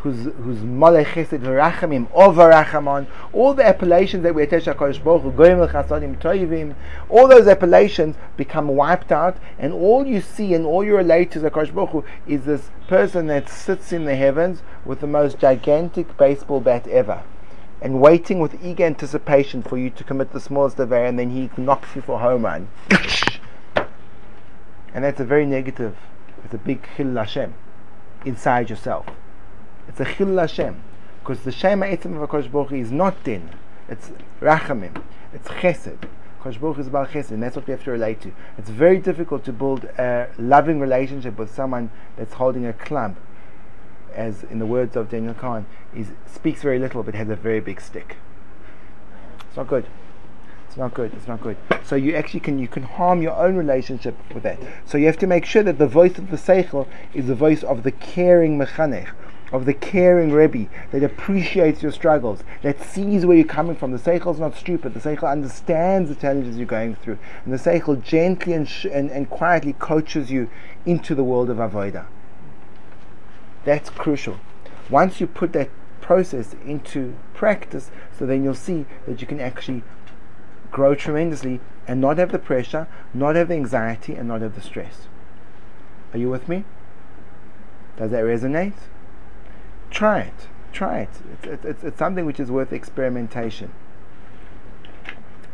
who's 0.00 0.24
who's 0.24 0.58
malech 0.58 1.06
chesed 1.06 1.40
v'rachamim, 1.40 2.10
over 2.14 2.50
rachamon, 2.50 3.06
all 3.32 3.52
the 3.52 3.64
appellations 3.64 4.22
that 4.22 4.34
we 4.34 4.42
attach 4.42 4.64
to 4.64 4.74
Hakadosh 4.74 5.02
Baruch 5.04 5.22
Hu, 5.22 5.30
goyim 5.32 5.68
chasadim 5.68 6.18
toivim, 6.18 6.74
all 7.08 7.28
those 7.28 7.46
appellations 7.46 8.16
become 8.36 8.68
wiped 8.68 9.12
out, 9.12 9.36
and 9.58 9.72
all 9.72 10.06
you 10.06 10.20
see 10.20 10.54
and 10.54 10.64
all 10.64 10.82
you 10.82 10.96
relate 10.96 11.30
to 11.32 11.40
Hakadosh 11.40 11.74
Baruch 11.74 11.90
Hu 11.90 12.04
is 12.26 12.44
this 12.44 12.70
person 12.88 13.26
that 13.26 13.48
sits 13.48 13.92
in 13.92 14.06
the 14.06 14.16
heavens 14.16 14.62
with 14.84 15.00
the 15.00 15.06
most 15.06 15.38
gigantic 15.38 16.16
baseball 16.16 16.60
bat 16.60 16.86
ever. 16.88 17.22
And 17.82 18.00
waiting 18.00 18.40
with 18.40 18.62
eager 18.62 18.84
anticipation 18.84 19.62
for 19.62 19.78
you 19.78 19.88
to 19.90 20.04
commit 20.04 20.32
the 20.32 20.40
smallest 20.40 20.78
of 20.78 20.92
error, 20.92 21.06
and 21.06 21.18
then 21.18 21.30
he 21.30 21.50
knocks 21.56 21.94
you 21.94 22.02
for 22.02 22.20
home 22.20 22.44
run. 22.44 22.68
and 24.94 25.04
that's 25.04 25.20
a 25.20 25.24
very 25.24 25.46
negative, 25.46 25.96
it's 26.44 26.54
a 26.54 26.58
big 26.58 26.86
chil 26.96 27.14
Hashem 27.14 27.54
inside 28.24 28.70
yourself. 28.70 29.06
It's 29.90 29.98
a 29.98 30.04
chil 30.04 30.38
Hashem. 30.38 30.80
Because 31.18 31.40
the 31.40 31.50
Shema 31.52 31.86
Etzim 31.86 32.22
of 32.22 32.30
HaKadosh 32.30 32.52
Baruch 32.52 32.72
is 32.72 32.92
not 32.92 33.22
din. 33.24 33.50
It's 33.88 34.12
rachamim. 34.40 35.02
It's 35.34 35.48
chesed. 35.48 35.98
HaKadosh 36.40 36.60
Baruch 36.60 36.78
is 36.78 36.86
about 36.86 37.10
chesed, 37.10 37.32
and 37.32 37.42
that's 37.42 37.56
what 37.56 37.66
we 37.66 37.72
have 37.72 37.82
to 37.84 37.90
relate 37.90 38.20
to. 38.22 38.32
It's 38.56 38.70
very 38.70 38.98
difficult 38.98 39.44
to 39.46 39.52
build 39.52 39.84
a 39.98 40.28
loving 40.38 40.78
relationship 40.78 41.36
with 41.36 41.52
someone 41.52 41.90
that's 42.16 42.34
holding 42.34 42.64
a 42.64 42.72
club, 42.72 43.16
as 44.14 44.44
in 44.44 44.60
the 44.60 44.66
words 44.66 44.94
of 44.94 45.10
Daniel 45.10 45.34
Kahn, 45.34 45.66
he 45.92 46.06
speaks 46.26 46.62
very 46.62 46.78
little 46.78 47.02
but 47.02 47.14
has 47.14 47.28
a 47.28 47.36
very 47.36 47.60
big 47.60 47.80
stick. 47.80 48.16
It's 49.48 49.56
not 49.56 49.66
good. 49.66 49.86
It's 50.68 50.76
not 50.76 50.94
good. 50.94 51.12
It's 51.14 51.26
not 51.26 51.40
good. 51.40 51.56
So 51.84 51.96
you 51.96 52.14
actually 52.14 52.40
can 52.40 52.60
you 52.60 52.68
can 52.68 52.84
harm 52.84 53.22
your 53.22 53.34
own 53.34 53.56
relationship 53.56 54.14
with 54.32 54.44
that. 54.44 54.60
So 54.86 54.98
you 54.98 55.06
have 55.06 55.18
to 55.18 55.26
make 55.26 55.44
sure 55.44 55.64
that 55.64 55.78
the 55.78 55.88
voice 55.88 56.16
of 56.16 56.30
the 56.30 56.36
seichel 56.36 56.86
is 57.12 57.26
the 57.26 57.34
voice 57.34 57.64
of 57.64 57.82
the 57.82 57.90
caring 57.90 58.56
mechanech, 58.56 59.08
of 59.52 59.64
the 59.64 59.74
caring 59.74 60.32
Rebbe 60.32 60.70
that 60.92 61.02
appreciates 61.02 61.82
your 61.82 61.92
struggles, 61.92 62.42
that 62.62 62.82
sees 62.82 63.26
where 63.26 63.36
you're 63.36 63.46
coming 63.46 63.76
from. 63.76 63.92
The 63.92 63.98
Seichel 63.98 64.34
is 64.34 64.40
not 64.40 64.56
stupid. 64.56 64.94
The 64.94 65.00
Seichel 65.00 65.30
understands 65.30 66.08
the 66.08 66.14
challenges 66.14 66.56
you're 66.56 66.66
going 66.66 66.94
through. 66.94 67.18
And 67.44 67.52
the 67.52 67.58
Seichel 67.58 68.02
gently 68.02 68.52
and, 68.52 68.68
sh- 68.68 68.86
and, 68.90 69.10
and 69.10 69.28
quietly 69.28 69.72
coaches 69.74 70.30
you 70.30 70.48
into 70.86 71.14
the 71.14 71.24
world 71.24 71.50
of 71.50 71.56
Avodah. 71.56 72.06
That's 73.64 73.90
crucial. 73.90 74.38
Once 74.88 75.20
you 75.20 75.26
put 75.26 75.52
that 75.52 75.70
process 76.00 76.54
into 76.64 77.14
practice, 77.34 77.90
so 78.18 78.26
then 78.26 78.42
you'll 78.42 78.54
see 78.54 78.86
that 79.06 79.20
you 79.20 79.26
can 79.26 79.40
actually 79.40 79.82
grow 80.70 80.94
tremendously 80.94 81.60
and 81.86 82.00
not 82.00 82.18
have 82.18 82.32
the 82.32 82.38
pressure, 82.38 82.86
not 83.12 83.36
have 83.36 83.48
the 83.48 83.54
anxiety, 83.54 84.14
and 84.14 84.28
not 84.28 84.40
have 84.40 84.54
the 84.54 84.60
stress. 84.60 85.08
Are 86.12 86.18
you 86.18 86.30
with 86.30 86.48
me? 86.48 86.64
Does 87.96 88.10
that 88.12 88.24
resonate? 88.24 88.74
Try 89.90 90.20
it. 90.20 90.48
Try 90.72 91.00
it. 91.00 91.08
It's, 91.42 91.64
it's, 91.64 91.84
it's 91.84 91.98
something 91.98 92.24
which 92.24 92.40
is 92.40 92.50
worth 92.50 92.72
experimentation. 92.72 93.72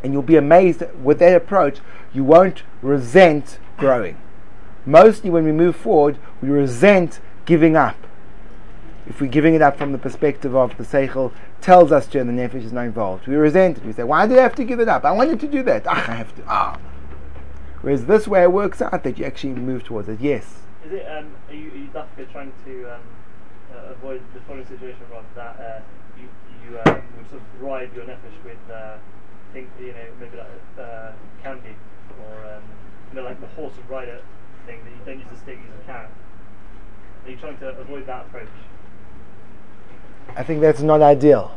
And 0.03 0.13
you'll 0.13 0.23
be 0.23 0.37
amazed 0.37 0.83
with 1.03 1.19
that 1.19 1.35
approach, 1.35 1.79
you 2.13 2.23
won't 2.23 2.63
resent 2.83 3.59
growing. 3.77 4.19
Mostly 4.85 5.31
when 5.31 5.45
we 5.45 5.53
move 5.53 5.75
forward, 5.75 6.19
we 6.41 6.49
resent 6.49 7.21
giving 7.45 7.77
up. 7.77 7.97
if 9.07 9.21
we're 9.21 9.31
giving 9.31 9.55
it 9.55 9.63
up 9.63 9.79
from 9.79 9.93
the 9.93 9.99
perspective 9.99 10.55
of 10.55 10.77
the 10.77 10.85
seichel 10.85 11.33
tells 11.61 11.93
us 11.93 12.07
to 12.09 12.21
and 12.21 12.29
the 12.29 12.33
nefesh 12.33 12.65
is 12.65 12.73
not 12.73 12.85
involved, 12.85 13.27
we 13.27 13.37
resent 13.37 13.79
it. 13.79 13.85
We 13.85 13.93
say, 13.93 14.03
why 14.03 14.27
did 14.27 14.39
I 14.39 14.43
have 14.43 14.55
to 14.57 14.65
give 14.65 14.81
it 14.81 14.89
up? 14.89 15.05
I 15.05 15.13
wanted 15.13 15.41
to 15.41 15.47
do 15.47 15.63
that. 15.65 15.87
Ah, 15.87 16.11
I 16.11 16.15
have 16.15 16.35
to. 16.37 16.43
Ah. 16.49 16.79
Whereas 17.83 18.07
this 18.07 18.27
way 18.27 18.43
it 18.43 18.53
works 18.53 18.83
out 18.83 19.05
that 19.05 19.19
you 19.19 19.25
actually 19.25 19.55
move 19.55 19.85
towards 19.85 20.09
it. 20.09 20.21
Yes. 20.21 20.59
Is 20.85 20.93
it, 20.93 21.07
um, 21.07 21.33
are 21.49 21.55
you, 21.55 21.71
are 21.95 22.07
you 22.19 22.27
trying 22.33 22.53
to 22.65 22.95
um, 22.95 23.01
avoid 23.91 24.23
the 24.35 24.41
following 24.41 24.67
situation, 24.67 25.01
Rob, 25.11 25.25
that 25.35 25.57
uh, 25.61 25.81
you, 26.19 26.29
you 26.65 26.79
um, 26.87 27.03
would 27.17 27.29
sort 27.31 27.43
of 27.43 27.63
ride 27.63 27.91
your 27.95 28.05
nefesh 28.05 28.39
with, 28.45 28.59
uh, 28.73 28.97
think, 29.53 29.69
you 29.81 29.93
know, 29.93 30.07
maybe 30.21 30.37
like 30.37 30.49
uh, 30.79 31.13
candy, 31.43 31.77
or, 32.21 32.57
um, 32.57 32.63
you 33.11 33.17
know, 33.17 33.25
like 33.25 33.41
the 33.41 33.47
horse 33.49 33.75
and 33.77 33.89
rider 33.91 34.21
thing, 34.67 34.81
that 34.85 34.91
you 34.91 35.01
don't 35.05 35.19
use 35.19 35.29
the 35.31 35.39
stick, 35.39 35.57
use 35.57 35.73
a 35.83 35.87
carrot? 35.87 36.11
Are 37.25 37.31
you 37.31 37.37
trying 37.37 37.59
to 37.59 37.69
avoid 37.79 38.07
that 38.07 38.27
approach? 38.27 38.49
I 40.37 40.43
think 40.43 40.61
that's 40.61 40.81
not 40.81 41.03
ideal 41.03 41.57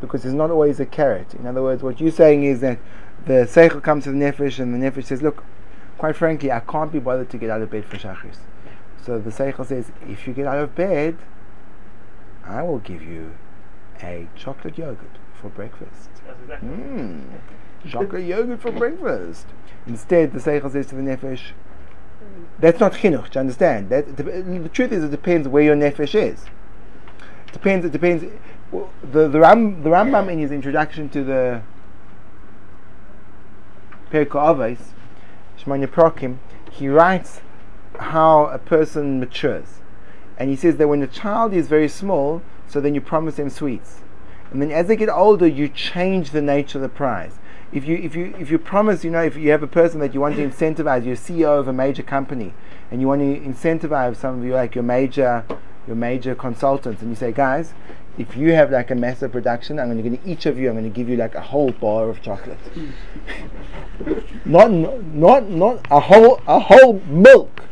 because 0.00 0.24
it's 0.24 0.34
not 0.34 0.50
always 0.50 0.80
a 0.80 0.86
carrot. 0.86 1.34
In 1.34 1.46
other 1.46 1.62
words, 1.62 1.82
what 1.82 2.00
you're 2.00 2.10
saying 2.10 2.44
is 2.44 2.60
that 2.60 2.78
the 3.26 3.46
seichel 3.46 3.82
comes 3.82 4.04
to 4.04 4.10
the 4.10 4.16
nefesh 4.16 4.58
and 4.58 4.74
the 4.74 4.78
nefesh 4.78 5.04
says, 5.04 5.22
look, 5.22 5.44
quite 5.98 6.16
frankly, 6.16 6.50
I 6.50 6.60
can't 6.60 6.90
be 6.90 6.98
bothered 6.98 7.30
to 7.30 7.38
get 7.38 7.50
out 7.50 7.60
of 7.60 7.70
bed 7.70 7.84
for 7.84 7.96
shachris. 7.96 8.36
So 9.02 9.18
the 9.18 9.30
seichel 9.30 9.66
says, 9.66 9.92
if 10.08 10.26
you 10.26 10.32
get 10.32 10.46
out 10.46 10.58
of 10.58 10.74
bed, 10.74 11.18
I 12.44 12.62
will 12.62 12.78
give 12.78 13.02
you 13.02 13.34
a 14.02 14.28
chocolate 14.36 14.78
yogurt 14.78 15.18
for 15.40 15.48
breakfast. 15.48 16.10
That's 16.26 16.40
exactly 16.42 16.68
what. 16.68 16.78
Mmm, 16.78 17.22
chocolate 17.88 18.24
yogurt 18.24 18.60
for 18.60 18.72
breakfast. 18.72 19.46
Instead, 19.86 20.32
the 20.32 20.38
seichel 20.38 20.70
says 20.70 20.86
to 20.86 20.94
the 20.94 21.02
nefesh, 21.02 21.52
that's 22.58 22.80
not 22.80 22.92
chinuch. 22.92 23.30
Do 23.30 23.38
you 23.38 23.40
understand? 23.40 23.88
That, 23.88 24.16
the, 24.16 24.22
the 24.22 24.68
truth 24.68 24.92
is, 24.92 25.04
it 25.04 25.10
depends 25.10 25.48
where 25.48 25.62
your 25.62 25.76
nefesh 25.76 26.14
is. 26.14 26.44
It 27.48 27.52
depends. 27.52 27.86
It 27.86 27.92
depends. 27.92 28.24
The 29.02 29.28
the, 29.28 29.40
Ram, 29.40 29.82
the 29.82 29.90
Rambam 29.90 30.30
in 30.30 30.38
his 30.38 30.52
introduction 30.52 31.08
to 31.08 31.24
the 31.24 31.62
Pirkei 34.12 34.26
Avos, 34.26 34.78
Shemonah 35.58 35.86
Perakim, 35.86 36.38
he 36.70 36.88
writes 36.88 37.40
how 37.98 38.46
a 38.46 38.58
person 38.58 39.18
matures, 39.18 39.79
and 40.40 40.48
he 40.48 40.56
says 40.56 40.78
that 40.78 40.88
when 40.88 41.02
a 41.02 41.06
child 41.06 41.52
is 41.52 41.68
very 41.68 41.88
small, 41.88 42.40
so 42.66 42.80
then 42.80 42.94
you 42.94 43.00
promise 43.02 43.36
them 43.36 43.50
sweets, 43.50 44.00
and 44.50 44.60
then 44.60 44.72
as 44.72 44.88
they 44.88 44.96
get 44.96 45.10
older, 45.10 45.46
you 45.46 45.68
change 45.68 46.30
the 46.30 46.40
nature 46.40 46.78
of 46.78 46.82
the 46.82 46.88
prize. 46.88 47.38
If 47.72 47.84
you 47.84 47.96
if 47.96 48.16
you 48.16 48.34
if 48.38 48.50
you 48.50 48.58
promise, 48.58 49.04
you 49.04 49.10
know, 49.10 49.22
if 49.22 49.36
you 49.36 49.50
have 49.50 49.62
a 49.62 49.68
person 49.68 50.00
that 50.00 50.14
you 50.14 50.20
want 50.20 50.36
to 50.36 50.48
incentivize, 50.48 51.04
you're 51.04 51.14
CEO 51.14 51.60
of 51.60 51.68
a 51.68 51.74
major 51.74 52.02
company, 52.02 52.54
and 52.90 53.02
you 53.02 53.06
want 53.06 53.20
to 53.20 53.38
incentivize 53.38 54.16
some 54.16 54.38
of 54.38 54.44
your 54.44 54.56
like 54.56 54.74
your 54.74 54.82
major 54.82 55.44
your 55.86 55.94
major 55.94 56.34
consultants, 56.34 57.02
and 57.02 57.10
you 57.10 57.16
say, 57.16 57.32
guys, 57.32 57.74
if 58.16 58.34
you 58.34 58.52
have 58.54 58.70
like 58.70 58.90
a 58.90 58.94
massive 58.94 59.32
production, 59.32 59.78
I'm 59.78 59.90
going 59.90 60.02
to 60.02 60.08
give 60.08 60.26
each 60.26 60.46
of 60.46 60.58
you, 60.58 60.68
I'm 60.68 60.74
going 60.74 60.90
to 60.90 60.96
give 60.96 61.08
you 61.08 61.16
like 61.16 61.34
a 61.34 61.40
whole 61.42 61.70
bar 61.72 62.08
of 62.08 62.22
chocolate. 62.22 62.58
not 64.46 64.70
not 64.72 65.50
not 65.50 65.86
a 65.90 66.00
whole 66.00 66.40
a 66.46 66.58
whole 66.58 66.94
milk 67.06 67.64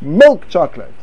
milk 0.00 0.48
chocolate. 0.48 0.95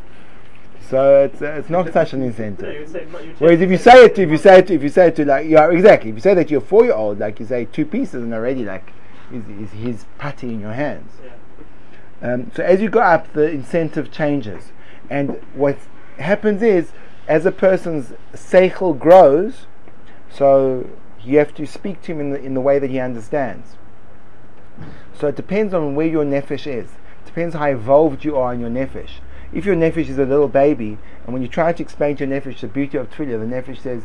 So 0.89 1.23
it's 1.23 1.41
uh, 1.41 1.55
it's 1.59 1.69
not 1.69 1.91
such 1.93 2.13
an 2.13 2.21
incentive. 2.21 2.93
you 2.93 3.35
Whereas 3.39 3.61
if 3.61 3.69
you 3.69 3.77
say 3.77 4.05
it, 4.05 4.15
to, 4.15 4.23
if 4.23 4.29
you 4.29 4.37
say 4.37 4.59
it, 4.59 4.67
to, 4.67 4.73
if 4.73 4.83
you 4.83 4.89
say 4.89 5.07
it 5.07 5.15
to 5.15 5.25
like, 5.25 5.47
you 5.47 5.57
are 5.57 5.71
exactly. 5.71 6.09
If 6.09 6.15
you 6.15 6.21
say 6.21 6.33
that 6.33 6.51
you're 6.51 6.61
four-year-old, 6.61 7.19
like 7.19 7.39
you 7.39 7.45
say 7.45 7.65
two 7.65 7.85
pieces, 7.85 8.23
and 8.23 8.33
already 8.33 8.65
like, 8.65 8.91
is 9.31 9.47
is 9.47 9.71
his 9.71 10.05
putty 10.17 10.49
in 10.49 10.59
your 10.59 10.73
hands. 10.73 11.11
Yeah. 11.23 12.33
Um, 12.33 12.51
so 12.55 12.63
as 12.63 12.81
you 12.81 12.89
go 12.89 12.99
up, 12.99 13.31
the 13.33 13.49
incentive 13.49 14.11
changes, 14.11 14.71
and 15.09 15.41
what 15.53 15.77
happens 16.19 16.61
is, 16.61 16.91
as 17.27 17.45
a 17.45 17.51
person's 17.51 18.13
seichel 18.33 18.97
grows, 18.97 19.65
so 20.29 20.89
you 21.23 21.37
have 21.37 21.55
to 21.55 21.65
speak 21.65 22.01
to 22.03 22.11
him 22.11 22.19
in 22.19 22.31
the 22.31 22.41
in 22.41 22.53
the 22.53 22.61
way 22.61 22.77
that 22.77 22.89
he 22.89 22.99
understands. 22.99 23.77
So 25.17 25.27
it 25.27 25.35
depends 25.35 25.73
on 25.73 25.95
where 25.95 26.07
your 26.07 26.25
nefesh 26.25 26.67
is. 26.67 26.89
It 26.89 27.25
depends 27.25 27.55
how 27.55 27.67
evolved 27.67 28.25
you 28.25 28.37
are 28.37 28.53
in 28.53 28.59
your 28.59 28.69
nefesh. 28.69 29.21
If 29.53 29.65
your 29.65 29.75
nefesh 29.75 30.09
is 30.09 30.17
a 30.17 30.25
little 30.25 30.47
baby, 30.47 30.97
and 31.25 31.33
when 31.33 31.43
you 31.43 31.47
try 31.47 31.73
to 31.73 31.83
explain 31.83 32.15
to 32.15 32.25
your 32.25 32.41
nefesh 32.41 32.61
the 32.61 32.67
beauty 32.67 32.97
of 32.97 33.11
tefillah, 33.11 33.39
the 33.39 33.55
nefesh 33.55 33.81
says, 33.81 34.01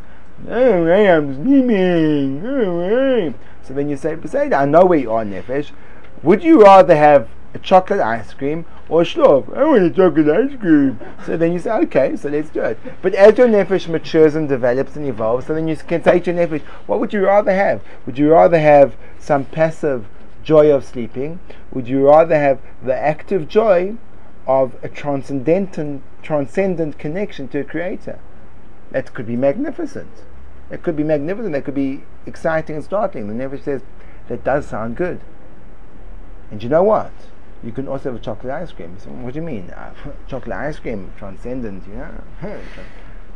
"Oh, 0.47 0.87
I 0.87 0.99
am 0.99 1.43
sleeping." 1.43 2.43
Oh, 2.47 2.81
eh." 2.81 3.33
So 3.63 3.73
then 3.73 3.89
you 3.89 3.97
say, 3.97 4.15
"Beseda, 4.15 4.53
I 4.59 4.67
know 4.67 4.85
where 4.85 4.99
you 4.99 5.11
are, 5.11 5.25
nefesh. 5.25 5.71
Would 6.23 6.45
you 6.45 6.63
rather 6.63 6.95
have 6.95 7.29
a 7.55 7.59
chocolate 7.59 8.01
ice 8.01 8.35
cream 8.35 8.67
or 8.91 9.01
a 9.01 9.05
shlov? 9.07 9.57
I 9.57 9.65
want 9.65 9.85
a 9.85 9.91
chocolate 9.91 10.29
ice 10.29 10.55
cream." 10.61 11.01
So 11.25 11.39
then 11.39 11.55
you 11.55 11.61
say, 11.61 11.71
"Okay, 11.71 12.15
so 12.17 12.29
let's 12.29 12.51
do 12.51 12.61
it." 12.61 12.79
But 13.01 13.15
as 13.15 13.39
your 13.39 13.49
nefesh 13.49 13.89
matures 13.89 14.35
and 14.35 14.51
develops 14.51 14.97
and 14.97 15.07
evolves, 15.07 15.47
so 15.47 15.55
then 15.55 15.67
you 15.67 15.77
can 15.77 16.05
say 16.05 16.21
to 16.21 16.31
your 16.31 16.47
nefesh, 16.47 16.61
"What 16.87 17.01
would 17.01 17.15
you 17.15 17.25
rather 17.25 17.53
have? 17.53 17.81
Would 18.05 18.19
you 18.19 18.33
rather 18.33 18.59
have 18.59 18.97
some 19.19 19.45
passive 19.45 20.05
joy 20.43 20.71
of 20.71 20.85
sleeping? 20.85 21.41
Would 21.73 21.89
you 21.89 22.07
rather 22.07 22.39
have 22.39 22.59
the 22.85 22.95
active 22.95 23.49
joy 23.49 23.95
of 24.49 24.75
a 24.83 24.89
transcendent, 24.89 26.03
transcendent 26.23 26.99
connection 26.99 27.47
to 27.49 27.61
a 27.61 27.65
creator? 27.65 28.19
That 28.91 29.13
could 29.15 29.27
be 29.27 29.37
magnificent. 29.37 30.25
It 30.71 30.83
could 30.83 30.97
be 30.97 31.05
magnificent. 31.05 31.53
That 31.53 31.65
could 31.65 31.75
be 31.75 32.03
exciting 32.27 32.77
and 32.77 32.85
startling. 32.85 33.29
The 33.29 33.35
Never 33.35 33.59
says 33.59 33.83
that 34.29 34.43
does 34.43 34.67
sound 34.67 34.97
good. 34.97 35.21
And 36.51 36.63
you 36.63 36.69
know 36.69 36.83
what? 36.83 37.13
You 37.63 37.73
can 37.73 37.89
also 37.89 38.13
have 38.13 38.21
a 38.21 38.25
chocolate 38.25 38.53
ice 38.53 38.73
cream. 38.73 38.97
So 38.99 39.11
what 39.11 39.35
do 39.35 39.41
you 39.41 39.47
mean? 39.47 39.71
Uh, 39.71 39.93
chocolate 40.27 40.57
ice 40.57 40.79
cream, 40.79 41.13
transcendent, 41.19 41.87
you 41.87 41.95
know? 41.95 42.11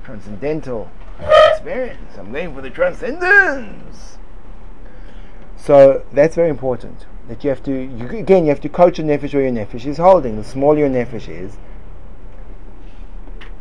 Transcendental 0.04 0.90
experience. 1.50 2.16
I'm 2.18 2.32
going 2.32 2.54
for 2.54 2.62
the 2.62 2.70
transcendence. 2.70 4.18
So 5.56 6.04
that's 6.12 6.34
very 6.34 6.48
important. 6.48 7.06
That 7.28 7.44
you 7.44 7.50
have 7.50 7.62
to, 7.64 7.72
you, 7.72 8.08
again, 8.08 8.44
you 8.44 8.50
have 8.50 8.60
to 8.62 8.68
coach 8.68 8.98
your 8.98 9.06
nefesh 9.06 9.32
where 9.32 9.42
your 9.44 9.52
nefesh 9.52 9.86
is 9.86 9.98
holding. 9.98 10.36
The 10.36 10.44
smaller 10.44 10.80
your 10.80 10.88
nefesh 10.88 11.28
is, 11.28 11.56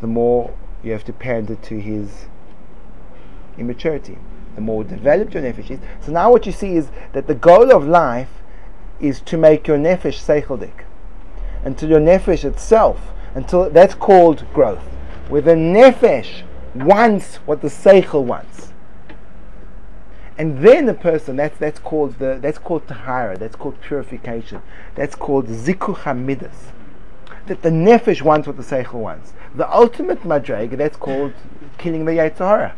the 0.00 0.06
more 0.08 0.54
you 0.82 0.92
have 0.92 1.04
to 1.04 1.12
pander 1.12 1.54
to 1.54 1.80
his 1.80 2.26
immaturity. 3.56 4.18
The 4.56 4.60
more 4.60 4.84
developed 4.84 5.34
your 5.34 5.42
nefesh 5.42 5.70
is. 5.70 5.80
So 6.00 6.12
now 6.12 6.30
what 6.30 6.44
you 6.44 6.52
see 6.52 6.76
is 6.76 6.90
that 7.12 7.26
the 7.26 7.34
goal 7.34 7.72
of 7.72 7.86
life 7.86 8.42
is 9.00 9.20
to 9.22 9.36
make 9.36 9.66
your 9.66 9.78
nefesh 9.78 10.20
seicheldik. 10.20 10.84
Until 11.64 11.90
your 11.90 12.00
nefesh 12.00 12.44
itself, 12.44 13.12
until 13.34 13.70
that's 13.70 13.94
called 13.94 14.44
growth. 14.52 14.82
Where 15.28 15.40
the 15.40 15.52
nefesh 15.52 16.42
wants 16.74 17.36
what 17.36 17.62
the 17.62 17.68
seichel 17.68 18.24
wants. 18.24 18.71
And 20.38 20.58
then 20.58 20.88
a 20.88 20.94
person 20.94 21.36
that's 21.36 21.58
that's 21.58 21.78
called 21.78 22.18
the 22.18 22.38
that's 22.40 22.58
called 22.58 22.88
tahara, 22.88 23.36
that's 23.36 23.56
called 23.56 23.80
purification, 23.80 24.62
that's 24.94 25.14
called 25.14 25.46
zikuch 25.46 26.02
hamidas. 26.02 26.72
That 27.46 27.62
the 27.62 27.70
nefesh 27.70 28.22
wants 28.22 28.46
what 28.46 28.56
the 28.56 28.62
seichel 28.62 28.94
wants. 28.94 29.32
The 29.54 29.70
ultimate 29.70 30.22
madreg 30.22 30.76
that's 30.78 30.96
called 30.96 31.34
killing 31.76 32.04
the 32.04 32.12
Yetzer 32.12 32.38
Hara. 32.38 32.74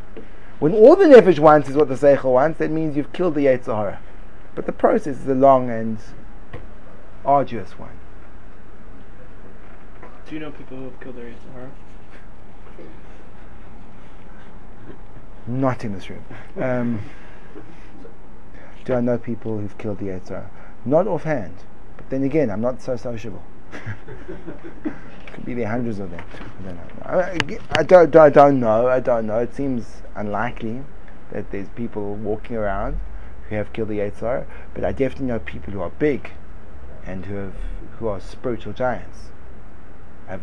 When 0.58 0.72
all 0.72 0.96
the 0.96 1.04
nefesh 1.04 1.38
wants 1.38 1.68
is 1.68 1.76
what 1.76 1.88
the 1.88 1.94
seichel 1.94 2.32
wants, 2.32 2.58
that 2.58 2.70
means 2.70 2.96
you've 2.96 3.12
killed 3.12 3.34
the 3.34 3.46
Yetzer 3.46 3.76
Hara. 3.76 4.00
But 4.54 4.66
the 4.66 4.72
process 4.72 5.18
is 5.18 5.28
a 5.28 5.34
long 5.34 5.70
and 5.70 5.98
arduous 7.24 7.78
one. 7.78 7.98
Do 10.26 10.34
you 10.34 10.40
know 10.40 10.50
people 10.50 10.78
who 10.78 10.84
have 10.84 11.00
killed 11.00 11.16
their 11.16 11.26
Yetzer 11.26 11.52
Hara? 11.52 11.70
Not 15.46 15.84
in 15.84 15.92
this 15.92 16.08
room. 16.08 16.24
Um, 16.56 17.02
do 18.84 18.94
I 18.94 19.00
know 19.00 19.18
people 19.18 19.58
who've 19.58 19.76
killed 19.78 19.98
the 19.98 20.06
Yetzer 20.06 20.28
Hara? 20.28 20.50
Not 20.84 21.06
offhand. 21.06 21.56
But 21.96 22.10
then 22.10 22.22
again, 22.22 22.50
I'm 22.50 22.60
not 22.60 22.82
so 22.82 22.96
sociable. 22.96 23.42
Could 25.32 25.44
be 25.44 25.54
there 25.54 25.68
hundreds 25.68 25.98
of 25.98 26.10
them. 26.10 26.24
I 26.60 26.62
don't 26.62 26.76
know. 26.76 26.82
I, 27.04 27.78
I 27.78 27.82
don't, 27.82 28.16
I 28.16 28.30
don't 28.30 28.60
know. 28.60 28.88
I 28.88 29.00
don't 29.00 29.26
know. 29.26 29.38
It 29.38 29.54
seems 29.54 30.02
unlikely 30.14 30.82
that 31.32 31.50
there's 31.50 31.68
people 31.70 32.14
walking 32.14 32.56
around 32.56 32.98
who 33.48 33.56
have 33.56 33.72
killed 33.72 33.88
the 33.88 33.98
Yetzer 33.98 34.20
Hara. 34.20 34.46
But 34.74 34.84
I 34.84 34.92
definitely 34.92 35.26
know 35.26 35.38
people 35.38 35.72
who 35.72 35.80
are 35.80 35.90
big 35.90 36.32
and 37.04 37.26
who 37.26 37.34
have 37.36 37.54
who 37.98 38.08
are 38.08 38.20
spiritual 38.20 38.72
giants. 38.72 39.30
I've 40.28 40.42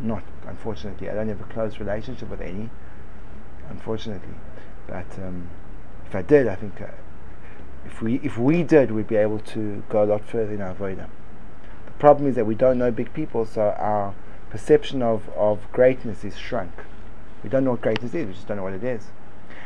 not, 0.00 0.22
unfortunately, 0.46 1.08
I 1.08 1.14
don't 1.14 1.28
have 1.28 1.40
a 1.40 1.44
close 1.44 1.78
relationship 1.78 2.28
with 2.28 2.40
any, 2.40 2.70
unfortunately. 3.68 4.34
But 4.86 5.06
um, 5.18 5.48
if 6.06 6.14
I 6.14 6.22
did, 6.22 6.48
I 6.48 6.56
think 6.56 6.80
uh, 6.80 6.86
if 7.84 8.00
we 8.02 8.16
if 8.22 8.38
we 8.38 8.62
did, 8.62 8.90
we'd 8.90 9.08
be 9.08 9.16
able 9.16 9.38
to 9.40 9.82
go 9.88 10.04
a 10.04 10.06
lot 10.06 10.24
further 10.24 10.52
in 10.52 10.60
our 10.60 10.74
avodah. 10.74 11.08
The 11.86 11.92
problem 11.98 12.28
is 12.28 12.34
that 12.36 12.46
we 12.46 12.54
don't 12.54 12.78
know 12.78 12.90
big 12.90 13.12
people, 13.12 13.44
so 13.46 13.74
our 13.78 14.14
perception 14.50 15.02
of, 15.02 15.28
of 15.30 15.70
greatness 15.72 16.24
is 16.24 16.36
shrunk. 16.36 16.72
We 17.42 17.48
don't 17.48 17.64
know 17.64 17.72
what 17.72 17.80
greatness 17.80 18.14
is. 18.14 18.26
We 18.26 18.32
just 18.34 18.46
don't 18.46 18.58
know 18.58 18.62
what 18.62 18.74
it 18.74 18.84
is. 18.84 19.06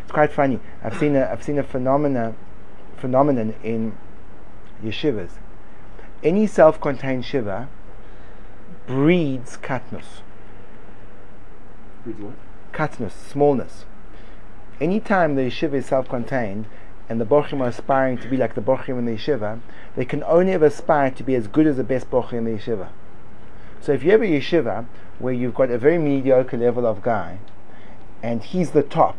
It's 0.02 0.12
quite 0.12 0.32
funny. 0.32 0.60
I've 0.82 0.96
seen 0.96 1.16
a 1.16 1.24
I've 1.24 1.42
seen 1.42 1.58
a 1.58 1.62
phenomena 1.62 2.34
phenomenon 2.96 3.54
in 3.62 3.96
yeshivas. 4.82 5.30
Any 6.22 6.46
self-contained 6.46 7.24
yeshiva 7.24 7.68
breeds 8.86 9.56
katnus. 9.56 10.22
Reads 12.04 12.20
what? 12.20 12.34
katnus, 12.72 13.12
smallness. 13.12 13.84
Anytime 14.80 15.34
the 15.34 15.42
yeshiva 15.42 15.74
is 15.74 15.86
self-contained 15.86 16.66
and 17.08 17.20
the 17.20 17.24
bochim 17.24 17.60
are 17.60 17.68
aspiring 17.68 18.18
to 18.18 18.28
be 18.28 18.36
like 18.36 18.54
the 18.54 18.60
bochim 18.60 18.98
in 18.98 19.04
the 19.04 19.12
yeshiva, 19.12 19.60
they 19.94 20.04
can 20.04 20.24
only 20.24 20.52
ever 20.52 20.66
aspire 20.66 21.10
to 21.10 21.22
be 21.22 21.34
as 21.34 21.46
good 21.46 21.66
as 21.66 21.76
the 21.76 21.84
best 21.84 22.10
bochim 22.10 22.38
in 22.38 22.44
the 22.44 22.50
yeshiva. 22.52 22.88
So 23.80 23.92
if 23.92 24.02
you 24.02 24.10
have 24.10 24.22
a 24.22 24.26
yeshiva 24.26 24.86
where 25.18 25.32
you've 25.32 25.54
got 25.54 25.70
a 25.70 25.78
very 25.78 25.98
mediocre 25.98 26.56
level 26.56 26.86
of 26.86 27.02
guy, 27.02 27.38
and 28.22 28.42
he's 28.42 28.72
the 28.72 28.82
top, 28.82 29.16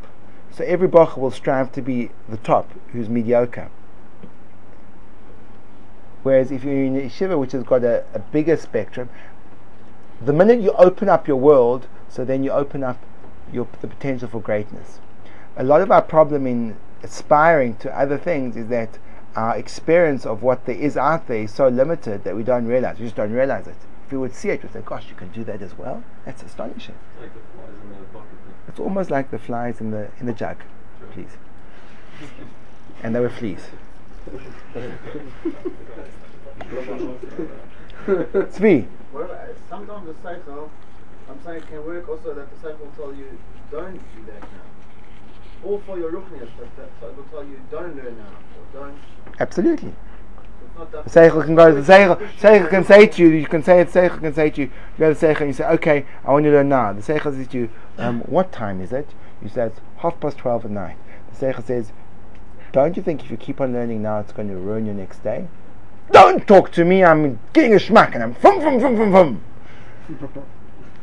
so 0.51 0.63
every 0.65 0.87
bochim 0.87 1.17
will 1.17 1.31
strive 1.31 1.71
to 1.73 1.81
be 1.81 2.11
the 2.27 2.37
top 2.37 2.69
who's 2.91 3.07
mediocre. 3.07 3.69
Whereas 6.23 6.51
if 6.51 6.63
you're 6.63 6.83
in 6.83 6.97
a 6.97 7.01
yeshiva 7.01 7.39
which 7.39 7.53
has 7.53 7.63
got 7.63 7.83
a, 7.83 8.03
a 8.13 8.19
bigger 8.19 8.57
spectrum, 8.57 9.09
the 10.19 10.33
minute 10.33 10.59
you 10.59 10.73
open 10.73 11.07
up 11.07 11.27
your 11.27 11.37
world, 11.37 11.87
so 12.09 12.25
then 12.25 12.43
you 12.43 12.51
open 12.51 12.83
up 12.83 12.97
your, 13.53 13.67
the 13.81 13.87
potential 13.87 14.27
for 14.27 14.41
greatness. 14.41 14.99
A 15.55 15.63
lot 15.63 15.81
of 15.81 15.91
our 15.91 16.01
problem 16.01 16.45
in 16.45 16.75
aspiring 17.03 17.75
to 17.77 17.97
other 17.97 18.17
things 18.17 18.55
is 18.55 18.67
that 18.67 18.97
our 19.35 19.55
experience 19.55 20.25
of 20.25 20.41
what 20.41 20.65
there 20.65 20.75
is 20.75 20.97
out 20.97 21.27
there 21.27 21.43
is 21.43 21.53
so 21.53 21.67
limited 21.67 22.23
that 22.23 22.35
we 22.35 22.43
don't 22.43 22.65
realize. 22.65 22.97
We 22.99 23.05
just 23.05 23.15
don't 23.15 23.31
realize 23.31 23.67
it. 23.67 23.75
If 24.05 24.11
we 24.11 24.17
would 24.17 24.33
see 24.33 24.49
it, 24.49 24.63
we'd 24.63 24.73
say, 24.73 24.81
"Gosh, 24.83 25.09
you 25.09 25.15
can 25.15 25.29
do 25.29 25.43
that 25.43 25.61
as 25.61 25.77
well." 25.77 26.03
That's 26.25 26.41
astonishing. 26.41 26.95
It's 26.95 27.21
like 27.21 27.33
the 27.33 27.39
flies 27.53 27.75
in 27.83 27.89
the 27.89 27.95
bucket. 28.13 28.37
It's 28.67 28.79
almost 28.79 29.11
like 29.11 29.31
the 29.31 29.37
flies 29.37 29.79
in 29.79 29.91
the 29.91 30.09
in 30.19 30.25
the 30.25 30.33
jug, 30.33 30.57
please. 31.11 31.37
And 33.03 33.13
they 33.13 33.19
were 33.19 33.29
fleas. 33.29 33.67
Tzvi, 38.07 38.87
Well, 39.13 39.31
uh, 39.31 39.37
sometimes 39.69 40.07
the 40.07 40.13
seichel, 40.13 40.69
I'm 41.29 41.39
saying, 41.45 41.61
can 41.63 41.85
work 41.85 42.09
also 42.09 42.33
that 42.33 42.49
the 42.49 42.67
seichel 42.67 42.79
will 42.79 42.91
tell 42.91 43.13
you, 43.13 43.37
don't 43.71 43.93
do 43.93 44.25
that 44.31 44.41
now. 44.41 44.47
Or 45.63 45.81
for 45.85 45.97
your 45.97 46.11
ruchnias, 46.11 46.49
but 46.57 46.67
that 47.01 47.17
will 47.17 47.23
tell 47.25 47.43
you, 47.43 47.59
don't 47.71 47.95
learn 47.95 48.17
now, 48.17 48.79
or 48.79 48.87
don't. 48.87 48.97
absolutely. 49.39 49.93
The 50.77 51.09
seichel 51.09 51.43
can 51.43 51.55
go. 51.55 51.73
The 51.73 51.81
seichel, 51.81 52.17
seichel 52.37 52.69
can 52.69 52.83
say 52.83 53.07
to 53.07 53.21
you. 53.23 53.29
You 53.29 53.47
can 53.47 53.63
say 53.63 53.81
it. 53.81 53.89
Seichel 53.89 54.19
can 54.19 54.33
say 54.33 54.51
to 54.51 54.61
you. 54.61 54.67
You 54.67 54.99
go 54.99 55.13
to 55.13 55.19
the 55.19 55.27
seichel 55.27 55.39
and 55.41 55.47
you 55.47 55.53
say, 55.53 55.67
"Okay, 55.67 56.05
I 56.23 56.31
want 56.31 56.45
you 56.45 56.51
to 56.51 56.57
learn 56.57 56.69
now." 56.69 56.93
The 56.93 57.01
seichel 57.01 57.35
says 57.35 57.47
to 57.47 57.57
you, 57.57 57.69
um, 57.97 58.21
"What 58.21 58.51
time 58.51 58.79
is 58.79 58.91
it?" 58.93 59.09
You 59.41 59.49
say, 59.49 59.65
"It's 59.65 59.79
half 59.97 60.19
past 60.19 60.37
twelve 60.37 60.65
at 60.65 60.71
night." 60.71 60.97
The 61.31 61.45
seichel 61.47 61.65
says, 61.65 61.91
"Don't 62.71 62.95
you 62.95 63.01
think 63.01 63.23
if 63.23 63.31
you 63.31 63.37
keep 63.37 63.59
on 63.59 63.73
learning 63.73 64.03
now, 64.03 64.19
it's 64.19 64.31
going 64.31 64.49
to 64.49 64.55
ruin 64.55 64.85
your 64.85 64.93
next 64.93 65.23
day?" 65.23 65.47
Don't 66.11 66.47
talk 66.47 66.71
to 66.73 66.85
me. 66.85 67.03
I'm 67.03 67.39
getting 67.53 67.73
a 67.73 67.77
schmack 67.77 68.13
and 68.13 68.23
I'm 68.23 68.35
fum 68.35 68.61
fum 68.61 68.79
fum 68.79 68.97
fum 68.97 69.11
fum. 69.11 70.43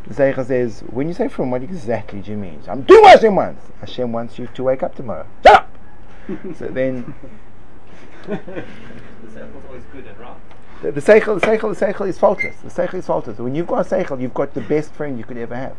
The 0.07 0.45
says, 0.45 0.81
"When 0.91 1.09
you 1.09 1.15
say 1.15 1.29
fum, 1.29 1.51
what 1.51 1.63
exactly 1.63 2.21
do 2.21 2.31
you 2.31 2.37
mean?" 2.37 2.61
I'm 2.69 2.83
doing 2.83 3.03
what 3.03 3.15
Hashem 3.15 3.35
wants. 3.35 3.67
Hashem 3.81 4.13
wants 4.13 4.39
you 4.39 4.49
to 4.55 4.63
wake 4.63 4.83
up 4.83 4.95
tomorrow. 4.95 5.27
Shut 5.43 5.55
up. 5.55 5.71
so 6.57 6.69
then. 6.69 7.15
The 8.27 8.37
seichel's 8.37 9.65
always 9.67 9.83
good 9.93 10.07
and 10.07 10.19
right. 10.19 10.37
The, 10.83 10.93
the 10.93 11.01
seichel, 11.01 11.41
the 11.41 11.47
seichel, 11.47 11.79
the 11.79 11.87
seichel 11.87 12.09
is 12.09 12.19
faultless. 12.19 12.57
The 12.57 12.69
seichel 12.69 12.95
is 12.95 13.07
faultless. 13.07 13.39
When 13.39 13.55
you've 13.55 13.67
got 13.67 13.87
a 13.87 13.89
seichel, 13.89 14.21
you've 14.21 14.35
got 14.35 14.53
the 14.53 14.61
best 14.61 14.93
friend 14.93 15.19
you 15.19 15.25
could 15.25 15.39
ever 15.39 15.57
have, 15.57 15.77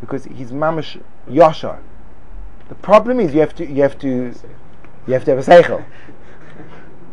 because 0.00 0.24
he's 0.24 0.52
mamash 0.52 1.00
yashar. 1.28 1.80
The 2.68 2.74
problem 2.76 3.20
is 3.20 3.34
you 3.34 3.40
have 3.40 3.54
to, 3.56 3.66
you 3.66 3.82
have 3.82 3.98
to, 3.98 4.34
you 5.06 5.12
have 5.12 5.24
to 5.24 5.36
have 5.36 5.46
a 5.46 5.50
seichel. 5.50 5.84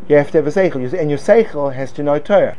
You 0.08 0.16
have 0.16 0.32
to 0.32 0.38
have 0.38 0.48
a 0.48 0.52
seichel, 0.52 0.94
and 0.94 1.10
your 1.10 1.20
seichel 1.20 1.74
has 1.74 1.92
to 1.94 2.04
know 2.04 2.20
Torah. 2.20 2.56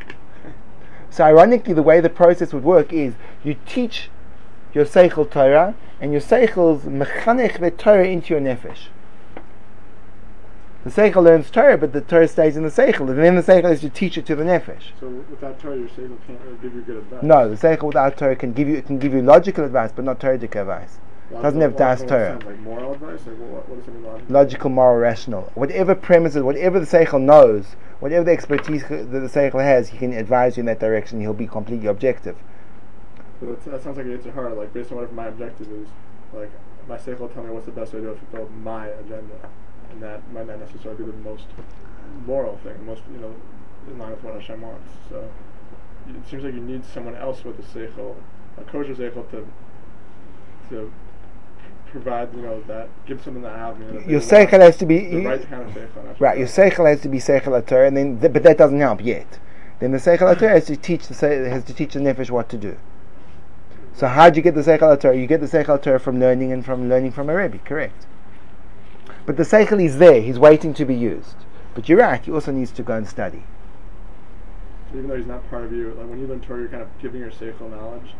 So 1.11 1.25
ironically, 1.25 1.75
the 1.75 1.83
way 1.83 2.01
the 2.01 2.09
process 2.09 2.53
would 2.53 2.65
work 2.65 2.93
is 2.93 3.15
you 3.43 3.57
teach 3.67 4.11
your 4.73 4.85
seichel 4.85 5.29
Torah, 5.29 5.75
and 6.01 6.13
your 6.13 6.21
seichel's 6.21 6.85
mechanech 6.85 7.59
the 7.59 7.71
Torah 7.71 8.07
into 8.07 8.33
your 8.35 8.41
nefesh. 8.41 8.87
The 10.85 10.91
seichel 10.91 11.25
learns 11.25 11.51
Torah, 11.51 11.77
but 11.77 11.93
the 11.93 12.01
Torah 12.01 12.29
stays 12.29 12.57
in 12.57 12.63
the 12.63 12.71
seichel, 12.71 13.09
and 13.11 13.19
then 13.19 13.37
the 13.37 13.43
seichel 13.43 13.73
is 13.73 13.81
to 13.81 13.91
teach 13.91 14.17
it 14.17 14.25
to 14.27 14.37
the 14.37 14.45
nefesh. 14.45 14.93
So 14.99 15.09
without 15.09 15.59
Torah, 15.59 15.77
your 15.77 15.89
seichel 15.89 16.17
can't 16.27 16.63
give 16.63 16.75
you 16.75 16.83
good 16.83 16.97
advice. 16.99 17.23
No, 17.23 17.53
the 17.53 17.57
seichel 17.57 17.89
without 17.89 18.17
Torah 18.17 18.37
can 18.37 18.53
give 18.53 18.69
you 18.69 18.77
it 18.77 18.87
can 18.87 18.99
give 18.99 19.13
you 19.13 19.21
logical 19.21 19.65
advice, 19.65 19.93
but 19.95 20.05
not 20.05 20.21
Torah 20.21 20.35
advice. 20.35 20.99
Doesn't 21.31 21.61
have 21.61 21.77
das 21.77 22.03
Torah. 22.03 22.33
sounds 22.33 22.45
Like 22.45 22.59
moral 22.61 22.93
advice? 22.93 23.21
Like 23.27 23.39
what, 23.39 23.69
what 23.69 23.79
does 23.79 23.89
it 23.89 23.95
mean? 23.95 24.05
logical? 24.05 24.35
Logical, 24.35 24.71
moral, 24.71 24.99
rational. 24.99 25.53
Whatever 25.55 25.95
premises, 25.95 26.43
whatever 26.43 26.81
the 26.81 26.87
seichel 26.87 27.21
knows, 27.21 27.77
whatever 28.01 28.25
the 28.25 28.33
expertise 28.33 28.83
that 28.89 29.11
the 29.11 29.29
seichel 29.29 29.63
has, 29.63 29.89
he 29.89 29.99
can 29.99 30.13
advise 30.13 30.57
you 30.57 30.63
in 30.63 30.67
that 30.67 30.81
direction. 30.81 31.21
He'll 31.21 31.33
be 31.33 31.47
completely 31.47 31.87
objective. 31.87 32.37
So 33.39 33.47
that 33.71 33.83
sounds 33.83 33.97
like 33.97 34.07
it's 34.07 34.27
hard. 34.27 34.57
Like 34.57 34.73
based 34.75 34.91
on 34.91 34.97
whatever 34.97 35.15
my 35.15 35.27
objective 35.29 35.71
is, 35.73 35.89
like 36.35 36.51
my 36.89 36.99
seichel 36.99 37.21
will 37.21 37.29
tell 37.29 37.45
me 37.45 37.51
what's 37.51 37.67
the 37.67 37.73
best 37.73 37.95
way 37.95 38.01
to 38.01 38.15
fulfill 38.15 38.49
my 38.49 38.89
agenda, 38.89 39.49
and 39.91 40.03
that 40.03 40.31
might 40.33 40.47
not 40.47 40.59
necessarily 40.59 41.05
be 41.05 41.11
the 41.11 41.17
most 41.19 41.47
moral 42.27 42.59
thing, 42.59 42.85
most 42.85 43.03
you 43.13 43.19
know, 43.21 43.35
in 43.87 43.99
line 43.99 44.11
with 44.11 44.23
what 44.25 44.35
Hashem 44.35 44.61
wants. 44.61 44.91
So 45.09 45.31
it 46.09 46.29
seems 46.29 46.45
like 46.45 46.55
you 46.55 46.61
need 46.61 46.85
someone 46.85 47.15
else 47.15 47.45
with 47.45 47.59
a 47.59 47.63
seichel, 47.63 48.17
a 48.59 48.65
kosher 48.65 48.95
seichel 48.95 49.31
to 49.31 49.47
to 50.71 50.93
provide 51.91 52.35
you 52.35 52.43
know 52.43 52.63
that 52.69 52.89
give 53.07 53.23
someone 53.23 53.43
that 53.43 53.79
know, 53.79 54.01
Your 54.07 54.21
seichel 54.21 54.61
has 54.61 54.77
to 54.79 54.87
be 54.87 55.07
the 55.09 55.25
right 55.27 55.49
kind 55.49 55.63
of 55.63 55.69
seichel. 55.75 56.21
right. 56.21 56.39
Your 56.39 56.47
seichel 56.47 56.89
has 56.89 57.01
to 57.03 57.09
be 57.09 57.19
seichel 57.19 57.65
Torah, 57.67 57.89
and 57.89 57.97
then 57.97 58.21
th- 58.21 58.33
but 58.33 58.43
that 58.43 58.59
doesn't 58.59 58.81
help 58.81 59.03
yet. 59.05 59.39
Then 59.81 59.93
the 59.93 59.99
seichel 59.99 60.39
Torah 60.39 60.53
has 60.53 60.67
to 60.67 60.77
teach 60.77 61.09
the 61.09 61.15
se- 61.15 61.49
has 61.49 61.65
to 61.65 61.75
teach 61.75 61.95
the 61.95 62.01
nefesh 62.01 62.31
what 62.31 62.49
to 62.51 62.57
do. 62.57 62.77
So 63.93 64.07
how 64.07 64.31
do 64.31 64.37
you 64.37 64.43
get 64.43 64.55
the 64.55 64.63
seichel 64.63 64.99
Torah? 65.01 65.17
You 65.17 65.27
get 65.27 65.41
the 65.41 65.47
seichel 65.47 65.83
Torah 65.83 66.01
from 66.01 66.21
learning 66.21 66.53
and 66.53 66.65
from 66.65 66.89
learning 66.89 67.13
from 67.13 67.29
a 67.29 67.35
rebbe, 67.35 67.59
correct? 67.59 68.07
But 69.27 69.37
the 69.37 69.43
seichel 69.43 69.83
is 69.85 69.99
there; 69.99 70.21
he's 70.23 70.39
waiting 70.39 70.73
to 70.75 70.85
be 70.85 70.95
used. 70.95 71.35
But 71.75 71.89
you're 71.89 71.99
right; 71.99 72.25
he 72.25 72.31
also 72.31 72.53
needs 72.53 72.71
to 72.73 72.83
go 72.83 72.95
and 72.95 73.07
study. 73.07 73.45
even 74.93 75.09
though 75.09 75.17
he's 75.17 75.27
not 75.27 75.49
part 75.51 75.65
of 75.65 75.73
you, 75.73 75.95
like 75.95 76.09
when 76.09 76.19
you 76.21 76.27
learn 76.27 76.41
Torah, 76.41 76.61
you're 76.61 76.69
kind 76.69 76.83
of 76.83 76.89
giving 77.01 77.21
your 77.21 77.31
seichel 77.31 77.71
knowledge, 77.71 78.15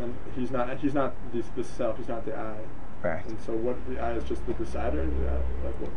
and 0.00 0.14
he's 0.34 0.50
not. 0.50 0.78
He's 0.78 0.94
not 0.94 1.14
this, 1.32 1.46
this 1.56 1.68
self. 1.68 1.98
He's 1.98 2.08
not 2.08 2.24
the 2.24 2.36
I. 2.36 2.56
Right. 3.02 3.24
And 3.26 3.38
so, 3.44 3.52
what 3.52 3.76
the 3.88 4.00
I 4.00 4.12
is 4.12 4.24
just 4.24 4.44
the 4.46 4.54
decider. 4.54 5.04
The 5.06 5.28
I, 5.28 5.34
like 5.66 5.80
what? 5.80 5.90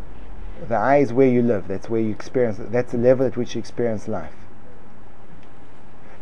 The 0.68 0.76
eye 0.76 0.98
is 0.98 1.14
where 1.14 1.28
you 1.28 1.42
live. 1.42 1.68
That's 1.68 1.90
where 1.90 2.02
you 2.02 2.12
experience. 2.12 2.58
That's 2.60 2.92
the 2.92 2.98
level 2.98 3.26
at 3.26 3.38
which 3.38 3.56
you 3.56 3.60
experience 3.60 4.08
life. 4.08 4.34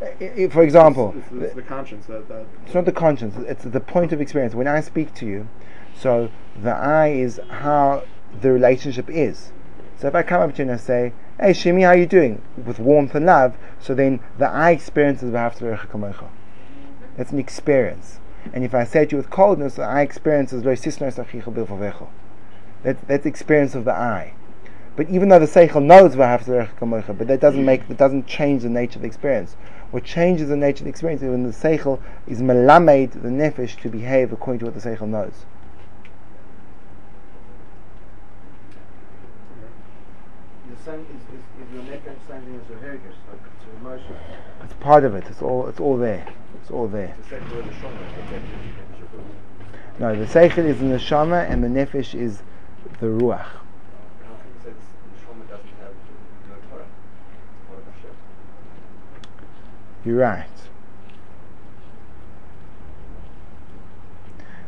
I- 0.02 0.44
I- 0.44 0.48
For 0.50 0.62
example, 0.62 1.16
it's, 1.18 1.28
it's, 1.32 1.44
it's 1.46 1.56
the 1.56 1.62
conscience 1.64 2.06
that 2.06 2.28
that. 2.30 2.46
it's 2.66 2.76
not 2.76 2.86
the 2.86 2.92
conscience. 2.92 3.36
It's 3.48 3.64
the 3.64 3.80
point 3.80 4.12
of 4.14 4.22
experience. 4.22 4.54
When 4.54 4.68
I 4.68 4.82
speak 4.82 5.14
to 5.16 5.26
you, 5.26 5.48
so 5.96 6.30
the 6.62 6.72
eye 6.76 7.10
is 7.10 7.40
how 7.50 8.04
the 8.42 8.52
relationship 8.52 9.10
is. 9.10 9.52
So 10.00 10.08
if 10.08 10.14
I 10.14 10.22
come 10.22 10.42
up 10.42 10.52
to 10.56 10.58
you 10.64 10.70
and 10.70 10.72
I 10.72 10.78
say, 10.78 11.14
"Hey 11.40 11.52
Shimi, 11.52 11.84
how 11.84 11.94
you 11.94 12.06
doing?" 12.06 12.42
with 12.64 12.78
warmth 12.80 13.16
and 13.16 13.26
love, 13.26 13.56
so 13.80 13.96
then 13.96 14.20
the 14.38 14.48
eye 14.48 14.72
experiences 14.72 15.32
v'ahavta 15.32 15.78
kamocha. 15.90 16.28
That's 17.16 17.32
an 17.32 17.40
experience. 17.40 18.20
And 18.54 18.64
if 18.64 18.74
I 18.74 18.84
say 18.84 19.06
to 19.06 19.12
you 19.12 19.18
with 19.18 19.30
coldness, 19.30 19.78
lo 19.78 19.86
sisnos 19.86 21.24
achicha 21.24 21.54
b'lvavecho. 21.54 22.08
That's 22.84 23.26
experience 23.26 23.76
of 23.76 23.86
the 23.86 23.94
eye. 23.94 24.34
But 24.96 25.10
even 25.10 25.30
though 25.30 25.40
the 25.40 25.46
seichel 25.46 25.84
knows 25.84 26.16
but 26.16 27.28
that 27.28 27.40
doesn't 27.40 27.64
make 27.64 27.88
that 27.88 27.98
doesn't 27.98 28.26
change 28.26 28.64
the 28.64 28.70
nature 28.70 28.98
of 28.98 29.02
the 29.04 29.08
experience. 29.08 29.56
What 29.92 30.04
changes 30.04 30.50
the 30.50 30.56
nature 30.56 30.82
of 30.82 30.86
the 30.86 30.90
experience 30.90 31.22
is 31.22 31.30
when 31.30 31.44
the 31.44 31.50
seichel 31.50 32.02
is 32.26 32.42
melamed 32.42 33.12
the 33.12 33.30
nefesh 33.30 33.80
to 33.82 33.90
behave 33.90 34.34
according 34.34 34.60
to 34.60 34.66
what 34.66 34.74
the 34.74 34.82
seichel 34.82 35.08
knows. 35.08 35.46
The 40.70 40.77
same 40.88 41.02
is, 41.02 41.22
is, 41.36 41.68
is 41.68 41.74
your 41.74 41.84
neck 41.84 42.02
and 42.08 42.16
same 42.30 42.42
thing 42.44 42.62
as 42.64 42.70
your 42.70 42.80
hergish, 42.80 43.18
like 43.30 43.42
it's 43.56 43.66
your 43.66 43.76
emotion. 43.82 44.16
It's 44.64 44.74
part 44.76 45.04
of 45.04 45.16
it. 45.16 45.26
It's 45.30 45.42
all. 45.42 45.68
It's 45.68 45.82
all 45.82 45.98
there. 45.98 46.26
It's 46.62 46.72
all 46.72 46.88
there. 46.88 47.14
The 47.24 47.30
second 47.30 47.48
is 47.48 47.76
Shoma, 47.76 48.00
but 48.16 48.30
then 48.30 48.42
you 48.42 48.98
should 48.98 49.12
put- 49.12 50.00
No, 50.00 50.16
the 50.16 50.26
seichel 50.26 50.66
is 50.66 50.80
the 50.80 50.86
neshama 50.86 51.50
and 51.50 51.62
the 51.62 51.68
nefesh 51.68 52.18
is 52.18 52.42
the 53.02 53.08
ruach. 53.08 53.46
You 53.46 54.64
say 54.64 54.70
this, 54.70 54.86
the 55.04 55.26
Shoma 55.26 55.50
doesn't 55.50 55.68
have 55.82 55.94
no 56.48 56.56
Torah? 56.70 56.86
It's 56.86 57.68
part 57.68 57.80
of 57.80 57.86
Hashem. 57.94 58.16
You're 60.06 60.20
right. 60.20 60.48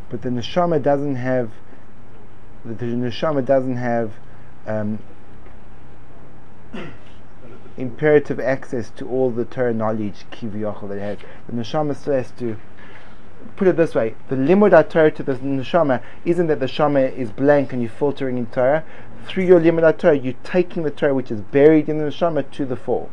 But 0.10 0.22
the 0.22 0.30
neshama 0.30 0.84
doesn't 0.84 1.16
have. 1.16 1.52
The, 2.66 2.74
the 2.74 2.86
neshama 2.88 3.46
doesn't 3.46 3.78
have 3.78 4.12
um, 4.68 5.00
imperative 7.78 8.40
access 8.40 8.90
to 8.92 9.08
all 9.08 9.32
the 9.32 9.46
Torah 9.46 9.74
knowledge 9.74 10.26
kiviyachol 10.32 10.90
that 10.90 10.98
it 10.98 11.02
has. 11.02 11.18
The 11.48 11.54
neshama 11.54 11.96
still 11.96 12.14
has 12.14 12.32
to 12.32 12.58
put 13.56 13.68
it 13.68 13.78
this 13.78 13.96
way: 13.96 14.16
the 14.28 14.36
limud 14.36 14.90
Torah 14.90 15.12
to 15.12 15.24
the 15.24 15.36
neshama 15.36 16.02
isn't 16.26 16.48
that 16.48 16.60
the 16.60 16.66
neshama 16.66 17.14
is 17.16 17.32
blank 17.32 17.74
and 17.74 17.82
you're 17.82 17.92
filtering 17.92 18.38
in 18.38 18.48
Torah. 18.48 18.84
Through 19.26 19.46
your 19.46 19.60
limud 19.60 19.98
Torah, 19.98 20.18
you're 20.18 20.34
taking 20.44 20.84
the 20.84 20.92
Torah 20.92 21.14
which 21.14 21.32
is 21.32 21.42
buried 21.42 21.90
in 21.90 21.98
the 21.98 22.06
neshama 22.06 22.50
to 22.52 22.66
the 22.66 22.76
full. 22.76 23.10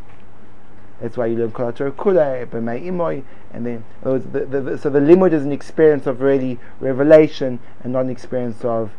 That's 1.01 1.17
why 1.17 1.27
you 1.27 1.37
learn 1.37 1.53
Kol 1.53 1.73
Torah 1.73 1.93
Kula, 1.93 2.47
B'may 2.47 2.87
Imoy, 2.87 3.23
and 3.53 3.67
then 3.67 3.85
so 4.03 4.19
the 4.19 5.01
limud 5.01 5.33
is 5.33 5.45
an 5.45 5.53
experience 5.53 6.07
of 6.07 6.23
really 6.23 6.59
revelation 6.81 7.61
and 7.85 7.93
not 7.93 8.07
an 8.07 8.11
experience 8.11 8.65
of 8.65 8.93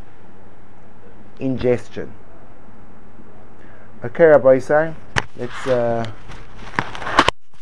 ingestion. 1.39 2.13
Okay, 4.03 4.25
Rabbi 4.25 4.57
Isai, 4.57 4.93
let's 5.37 5.65
uh, 5.65 6.05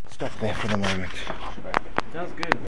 stop 0.09 0.31
there 0.41 0.53
for 0.53 0.67
the 0.67 0.75
moment. 0.75 1.11
Sounds 2.11 2.33
good. 2.33 2.57